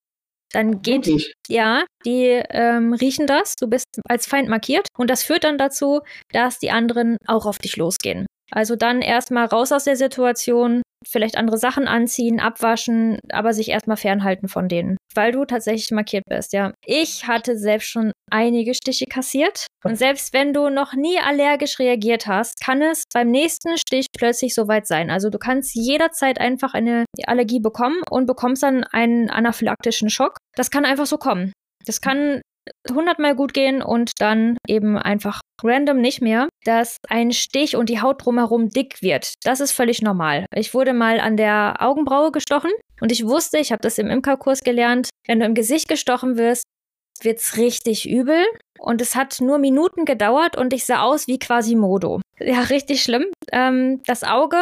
[0.53, 1.34] Dann geht, Wirklich?
[1.47, 6.01] ja, die ähm, riechen das, du bist als Feind markiert und das führt dann dazu,
[6.32, 8.25] dass die anderen auch auf dich losgehen.
[8.52, 13.97] Also dann erstmal raus aus der Situation, vielleicht andere Sachen anziehen, abwaschen, aber sich erstmal
[13.97, 16.74] fernhalten von denen, weil du tatsächlich markiert bist, ja.
[16.86, 22.28] Ich hatte selbst schon einige Stiche kassiert und selbst wenn du noch nie allergisch reagiert
[22.28, 25.10] hast, kann es beim nächsten Stich plötzlich soweit sein.
[25.10, 30.38] Also du kannst jederzeit einfach eine Allergie bekommen und bekommst dann einen anaphylaktischen Schock.
[30.56, 31.52] Das kann einfach so kommen.
[31.86, 32.41] Das kann
[32.89, 38.01] hundertmal gut gehen und dann eben einfach random nicht mehr, dass ein Stich und die
[38.01, 39.34] Haut drumherum dick wird.
[39.43, 40.45] Das ist völlig normal.
[40.53, 44.62] Ich wurde mal an der Augenbraue gestochen und ich wusste, ich habe das im Imkerkurs
[44.62, 46.64] gelernt, wenn du im Gesicht gestochen wirst,
[47.24, 48.43] wird's richtig übel.
[48.80, 52.22] Und es hat nur Minuten gedauert und ich sah aus wie quasi Modo.
[52.39, 53.26] Ja, richtig schlimm.
[53.51, 54.57] Ähm, das Auge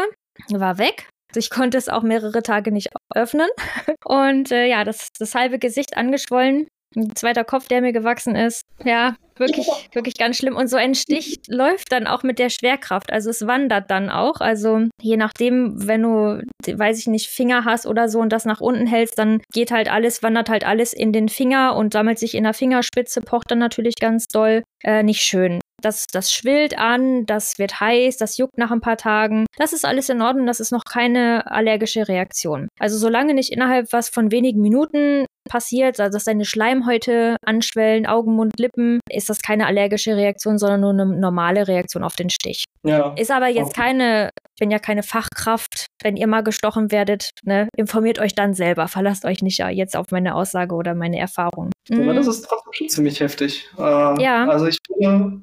[0.49, 1.07] war weg.
[1.35, 3.47] Ich konnte es auch mehrere Tage nicht öffnen.
[4.03, 6.67] Und äh, ja, das, das halbe Gesicht angeschwollen.
[6.95, 8.63] Ein zweiter Kopf, der mir gewachsen ist.
[8.83, 10.55] Ja, wirklich, wirklich ganz schlimm.
[10.55, 13.11] Und so ein Stich läuft dann auch mit der Schwerkraft.
[13.11, 14.41] Also es wandert dann auch.
[14.41, 18.59] Also je nachdem, wenn du, weiß ich nicht, Finger hast oder so und das nach
[18.59, 22.35] unten hältst, dann geht halt alles, wandert halt alles in den Finger und sammelt sich
[22.35, 24.63] in der Fingerspitze, pocht dann natürlich ganz doll.
[24.83, 25.59] Äh, nicht schön.
[25.81, 29.45] Das, das schwillt an, das wird heiß, das juckt nach ein paar Tagen.
[29.57, 32.67] Das ist alles in Ordnung, das ist noch keine allergische Reaktion.
[32.79, 38.35] Also solange nicht innerhalb was von wenigen Minuten passiert, also dass deine Schleimhäute anschwellen, Augen,
[38.35, 42.63] Mund, Lippen, ist das keine allergische Reaktion, sondern nur eine normale Reaktion auf den Stich.
[42.83, 43.13] Ja.
[43.17, 43.81] Ist aber jetzt okay.
[43.81, 45.87] keine, ich bin ja keine Fachkraft.
[46.01, 48.87] Wenn ihr mal gestochen werdet, ne, informiert euch dann selber.
[48.87, 51.71] Verlasst euch nicht jetzt auf meine Aussage oder meine Erfahrung.
[51.89, 52.03] Mhm.
[52.03, 53.67] Aber das ist trotzdem schon ziemlich heftig.
[53.77, 53.81] Äh,
[54.23, 54.47] ja.
[54.47, 54.77] Also ich,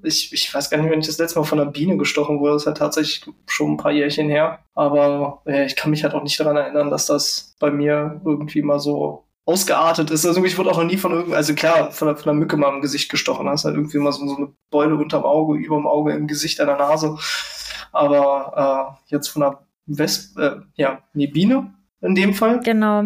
[0.02, 2.54] ich, ich weiß gar nicht, wenn ich das letzte Mal von einer Biene gestochen wurde,
[2.54, 4.60] das ist ja tatsächlich schon ein paar Jährchen her.
[4.74, 8.62] Aber äh, ich kann mich halt auch nicht daran erinnern, dass das bei mir irgendwie
[8.62, 10.26] mal so ausgeartet ist.
[10.26, 12.74] Also ich wurde auch noch nie von irgendeinem, also klar, von, von einer Mücke mal
[12.74, 13.48] im Gesicht gestochen.
[13.48, 16.66] Hast halt irgendwie mal so, so eine Beule unterm Auge, überm Auge, im Gesicht, an
[16.66, 17.16] der Nase.
[17.92, 21.72] Aber äh, jetzt von einer Wespe, äh, ja, nee, Biene
[22.02, 22.60] in dem Fall.
[22.60, 23.04] Genau.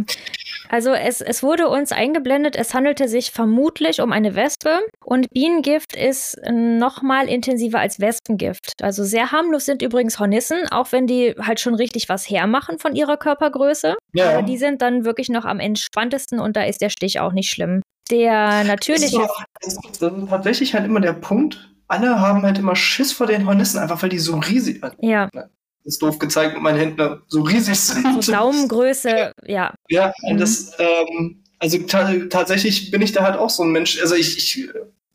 [0.70, 5.96] Also es, es wurde uns eingeblendet, es handelte sich vermutlich um eine Wespe und Bienengift
[5.96, 8.74] ist noch mal intensiver als Wespengift.
[8.80, 12.94] Also sehr harmlos sind übrigens Hornissen, auch wenn die halt schon richtig was hermachen von
[12.94, 13.96] ihrer Körpergröße.
[14.12, 14.30] Ja.
[14.30, 17.50] Aber die sind dann wirklich noch am entspanntesten und da ist der Stich auch nicht
[17.50, 17.82] schlimm.
[18.12, 19.18] Der natürliche...
[19.60, 23.26] Das ist, das ist tatsächlich halt immer der Punkt, alle haben halt immer Schiss vor
[23.26, 24.94] den Hornissen, einfach weil die so riesig sind.
[25.00, 25.28] Ja
[25.84, 28.28] ist doof gezeigt mit meinen Händen, so riesig sind.
[28.28, 29.74] Daumengröße, ja.
[29.88, 30.38] Ja, mhm.
[30.38, 34.00] das, ähm, also tatsächlich bin ich da halt auch so ein Mensch.
[34.00, 34.68] Also ich, ich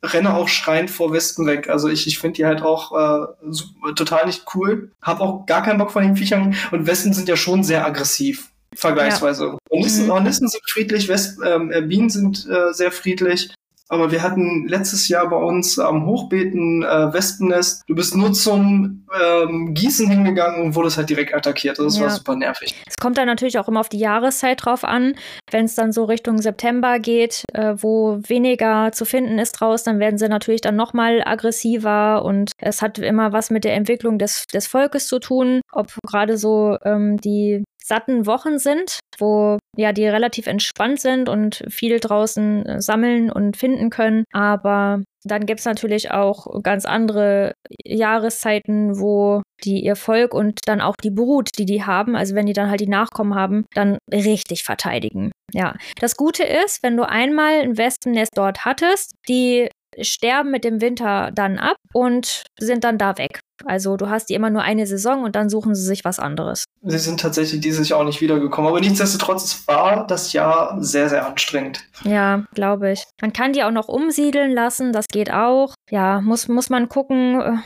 [0.03, 1.70] renne auch schreiend vor Westen weg.
[1.70, 4.91] Also ich, ich finde die halt auch äh, super, total nicht cool.
[5.01, 6.55] Hab auch gar keinen Bock von den Viechern.
[6.72, 9.45] Und Westen sind ja schon sehr aggressiv, vergleichsweise.
[9.45, 9.57] Ja.
[9.72, 10.11] Hornissen, mhm.
[10.11, 13.49] Hornissen sind friedlich, West, ähm, äh, Bienen sind äh, sehr friedlich.
[13.90, 17.84] Aber wir hatten letztes Jahr bei uns am Hochbeeten äh, Wespennest.
[17.88, 21.78] Du bist nur zum ähm, Gießen hingegangen und wurdest halt direkt attackiert.
[21.78, 22.04] Das ja.
[22.04, 22.76] war super nervig.
[22.88, 25.16] Es kommt dann natürlich auch immer auf die Jahreszeit drauf an.
[25.52, 30.00] Wenn es dann so Richtung September geht, äh, wo weniger zu finden ist draus, dann
[30.00, 34.46] werden sie natürlich dann nochmal aggressiver und es hat immer was mit der Entwicklung des,
[34.48, 35.62] des Volkes zu tun.
[35.72, 41.64] Ob gerade so ähm, die satten Wochen sind, wo ja die relativ entspannt sind und
[41.70, 44.24] viel draußen äh, sammeln und finden können.
[44.34, 50.82] Aber dann gibt es natürlich auch ganz andere Jahreszeiten, wo die ihr Volk und dann
[50.82, 53.98] auch die Brut, die die haben, also wenn die dann halt die Nachkommen haben, dann
[54.12, 55.32] richtig verteidigen.
[55.52, 59.70] Ja, das Gute ist, wenn du einmal ein Wespennest dort hattest, die
[60.02, 63.39] sterben mit dem Winter dann ab und sind dann da weg.
[63.64, 66.66] Also du hast die immer nur eine Saison und dann suchen sie sich was anderes.
[66.82, 71.26] Sie sind tatsächlich dieses Jahr auch nicht wiedergekommen, aber nichtsdestotrotz war das Jahr sehr, sehr
[71.26, 71.82] anstrengend.
[72.04, 73.06] Ja, glaube ich.
[73.22, 75.74] Man kann die auch noch umsiedeln lassen, das geht auch.
[75.89, 77.58] Ja, muss, muss man gucken, äh,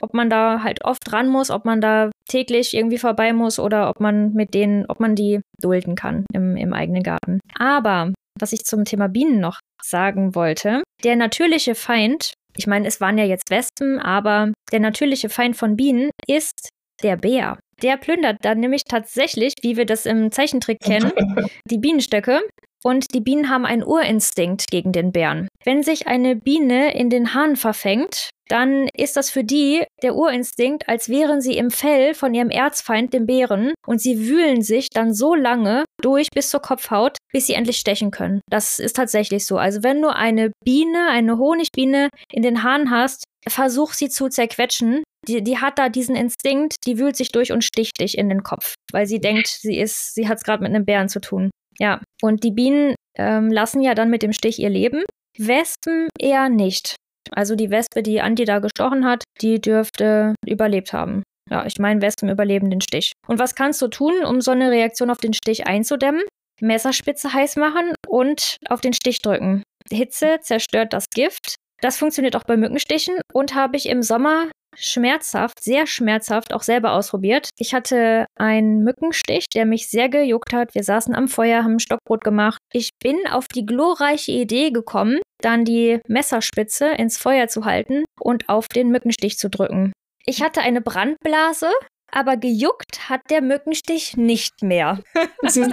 [0.00, 3.88] ob man da halt oft ran muss, ob man da täglich irgendwie vorbei muss oder
[3.88, 7.40] ob man mit denen, ob man die dulden kann im, im eigenen Garten.
[7.58, 9.58] Aber was ich zum Thema Bienen noch
[9.88, 15.28] sagen wollte, der natürliche Feind ich meine, es waren ja jetzt Wespen, aber der natürliche
[15.28, 16.70] Feind von Bienen ist
[17.02, 17.58] der Bär.
[17.82, 21.12] Der plündert dann nämlich tatsächlich, wie wir das im Zeichentrick kennen,
[21.70, 22.40] die Bienenstöcke.
[22.84, 25.48] Und die Bienen haben einen Urinstinkt gegen den Bären.
[25.64, 30.88] Wenn sich eine Biene in den Hahn verfängt, dann ist das für die der Urinstinkt,
[30.88, 35.12] als wären sie im Fell von ihrem Erzfeind, dem Bären, und sie wühlen sich dann
[35.14, 38.40] so lange durch bis zur Kopfhaut, bis sie endlich stechen können.
[38.50, 39.58] Das ist tatsächlich so.
[39.58, 45.02] Also wenn du eine Biene, eine Honigbiene in den Haaren hast, versuch sie zu zerquetschen,
[45.26, 48.42] die, die hat da diesen Instinkt, die wühlt sich durch und sticht dich in den
[48.42, 51.50] Kopf, weil sie denkt, sie ist, sie hat es gerade mit einem Bären zu tun.
[51.78, 55.04] Ja, und die Bienen ähm, lassen ja dann mit dem Stich ihr Leben.
[55.38, 56.96] Wespen eher nicht.
[57.32, 61.22] Also die Wespe, die Andi da gestochen hat, die dürfte überlebt haben.
[61.50, 63.12] Ja, ich meine, Wespen überleben den Stich.
[63.26, 66.22] Und was kannst du tun, um so eine Reaktion auf den Stich einzudämmen?
[66.60, 69.62] Messerspitze heiß machen und auf den Stich drücken.
[69.90, 71.54] Hitze zerstört das Gift.
[71.80, 76.92] Das funktioniert auch bei Mückenstichen und habe ich im Sommer schmerzhaft, sehr schmerzhaft auch selber
[76.92, 77.50] ausprobiert.
[77.58, 80.74] Ich hatte einen Mückenstich, der mich sehr gejuckt hat.
[80.74, 82.58] Wir saßen am Feuer, haben Stockbrot gemacht.
[82.72, 88.48] Ich bin auf die glorreiche Idee gekommen, dann die Messerspitze ins Feuer zu halten und
[88.48, 89.92] auf den Mückenstich zu drücken.
[90.26, 91.70] Ich hatte eine Brandblase,
[92.12, 95.00] aber gejuckt hat der Mückenstich nicht mehr.
[95.42, 95.70] Das ist,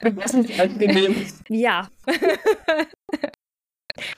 [0.00, 1.26] das ist angenehm.
[1.48, 1.88] Ja.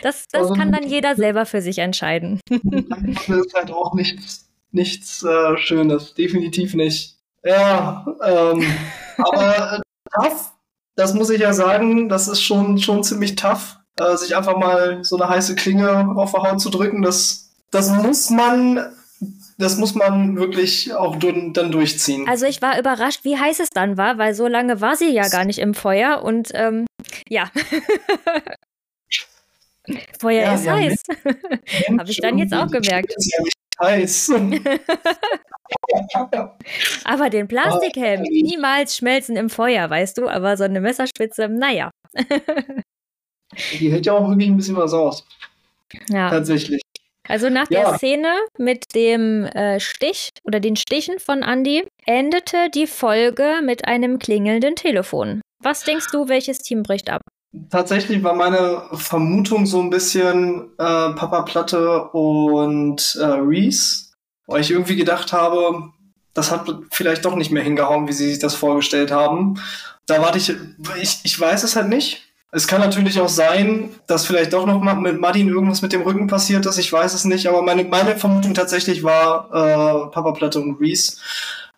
[0.00, 2.40] Das, das kann dann jeder selber für sich entscheiden.
[3.26, 7.16] Das ist halt auch nichts, nichts äh, Schönes, definitiv nicht.
[7.42, 8.64] Ja, ähm,
[9.18, 9.80] aber äh,
[10.14, 10.52] tough,
[10.96, 15.04] das muss ich ja sagen, das ist schon, schon ziemlich tough, äh, sich einfach mal
[15.04, 17.02] so eine heiße Klinge auf der Haut zu drücken.
[17.02, 18.92] Das, das muss man
[19.58, 22.28] das muss man wirklich auch dann durchziehen.
[22.28, 25.28] Also ich war überrascht, wie heiß es dann war, weil so lange war sie ja
[25.28, 26.86] gar nicht im Feuer und ähm,
[27.28, 27.50] ja.
[30.18, 31.02] Feuer ja, ist ja, heiß.
[31.98, 33.14] Habe ich dann jetzt auch gemerkt.
[33.80, 34.30] Heiß.
[37.04, 41.90] aber den Plastikhelm, ah, niemals schmelzen im Feuer, weißt du, aber so eine Messerspitze, naja.
[43.78, 45.26] Die hält ja auch wirklich ein bisschen was aus.
[46.08, 46.30] Ja.
[46.30, 46.80] Tatsächlich.
[47.26, 47.90] Also nach ja.
[47.90, 53.86] der Szene mit dem äh, Stich oder den Stichen von Andy endete die Folge mit
[53.86, 55.40] einem klingelnden Telefon.
[55.62, 57.22] Was denkst du, welches Team bricht ab?
[57.70, 64.06] Tatsächlich war meine Vermutung so ein bisschen äh, Papa Platte und äh, Reese,
[64.46, 65.90] weil ich irgendwie gedacht habe,
[66.32, 69.60] das hat vielleicht doch nicht mehr hingehauen, wie sie sich das vorgestellt haben.
[70.06, 70.52] Da warte ich,
[71.00, 72.22] ich, ich weiß es halt nicht.
[72.50, 76.02] Es kann natürlich auch sein, dass vielleicht doch noch mal mit Martin irgendwas mit dem
[76.02, 76.78] Rücken passiert ist.
[76.78, 81.16] Ich weiß es nicht, aber meine, meine Vermutung tatsächlich war äh, Papa Platte und Reese.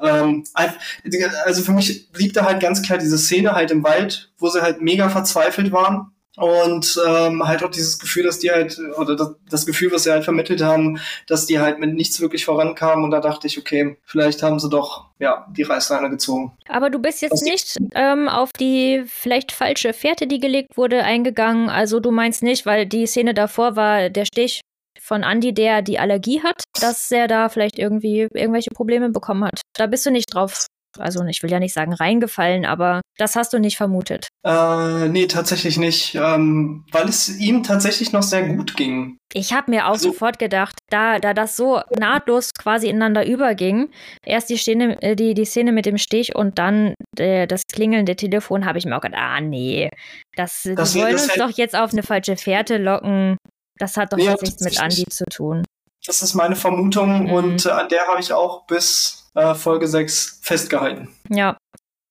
[0.01, 4.49] Ähm, also für mich blieb da halt ganz klar diese Szene halt im Wald, wo
[4.49, 9.16] sie halt mega verzweifelt waren und ähm, halt auch dieses Gefühl, dass die halt, oder
[9.16, 13.05] das, das, Gefühl, was sie halt vermittelt haben, dass die halt mit nichts wirklich vorankamen.
[13.05, 16.53] Und da dachte ich, okay, vielleicht haben sie doch, ja, die Reißleine gezogen.
[16.68, 21.03] Aber du bist jetzt was nicht ähm, auf die vielleicht falsche Fährte, die gelegt wurde,
[21.05, 21.70] eingegangen.
[21.70, 24.61] Also du meinst nicht, weil die Szene davor war der Stich
[25.07, 29.61] von Andy, der die Allergie hat, dass er da vielleicht irgendwie irgendwelche Probleme bekommen hat.
[29.74, 30.66] Da bist du nicht drauf
[30.98, 34.28] also ich will ja nicht sagen reingefallen, aber das hast du nicht vermutet.
[34.44, 39.18] Äh, nee, tatsächlich nicht, ähm, weil es ihm tatsächlich noch sehr gut ging.
[39.32, 43.90] Ich habe mir auch also, sofort gedacht, da, da das so nahtlos quasi ineinander überging,
[44.24, 48.16] erst die Szene, äh, die, die Szene mit dem Stich und dann äh, das klingelnde
[48.16, 49.90] Telefon, habe ich mir auch gedacht, ah nee,
[50.36, 53.36] das, das die wollen das uns doch jetzt auf eine falsche Fährte locken.
[53.78, 55.64] Das hat doch nee, jetzt nichts mit Andy zu tun.
[56.06, 57.32] Das ist meine Vermutung mhm.
[57.32, 61.08] und äh, an der habe ich auch bis äh, Folge 6 festgehalten.
[61.28, 61.56] Ja.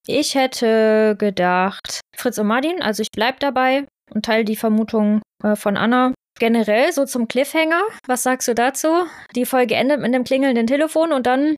[0.07, 5.55] Ich hätte gedacht, Fritz und Martin, also ich bleibe dabei und teile die Vermutung äh,
[5.55, 6.13] von Anna.
[6.38, 8.89] Generell so zum Cliffhanger, was sagst du dazu?
[9.36, 11.55] Die Folge endet mit einem klingelnden Telefon und dann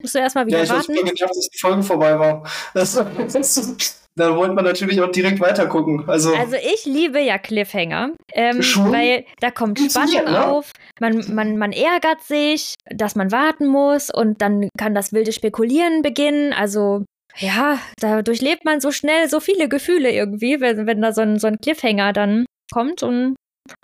[0.00, 0.94] musst du erstmal wieder ja, ich warten.
[0.94, 2.44] Ich gedacht, dass die Folge vorbei war.
[2.74, 2.92] Das,
[3.32, 6.04] das, da wollte man natürlich auch direkt weiter gucken.
[6.08, 10.46] Also, also ich liebe ja Cliffhanger, ähm, weil da kommt Spannung ne?
[10.46, 15.32] auf, man, man, man ärgert sich, dass man warten muss und dann kann das wilde
[15.32, 16.52] Spekulieren beginnen.
[16.52, 17.04] Also
[17.36, 21.38] ja, da durchlebt man so schnell so viele Gefühle irgendwie, wenn, wenn da so ein,
[21.38, 23.36] so ein Cliffhanger dann kommt und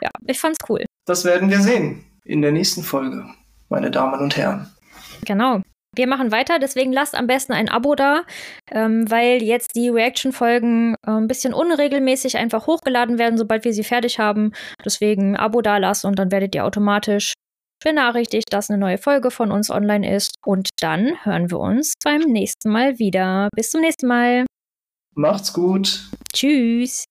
[0.03, 0.85] ja, ich fand's cool.
[1.07, 3.25] Das werden wir sehen in der nächsten Folge,
[3.69, 4.73] meine Damen und Herren.
[5.25, 5.61] Genau.
[5.95, 8.23] Wir machen weiter, deswegen lasst am besten ein Abo da,
[8.71, 13.85] ähm, weil jetzt die Reaction-Folgen äh, ein bisschen unregelmäßig einfach hochgeladen werden, sobald wir sie
[13.85, 14.53] fertig haben.
[14.85, 17.35] Deswegen Abo da lassen und dann werdet ihr automatisch
[17.85, 20.35] benachrichtigt, dass eine neue Folge von uns online ist.
[20.45, 23.49] Und dann hören wir uns beim nächsten Mal wieder.
[23.55, 24.47] Bis zum nächsten Mal.
[25.15, 26.09] Macht's gut.
[26.33, 27.05] Tschüss.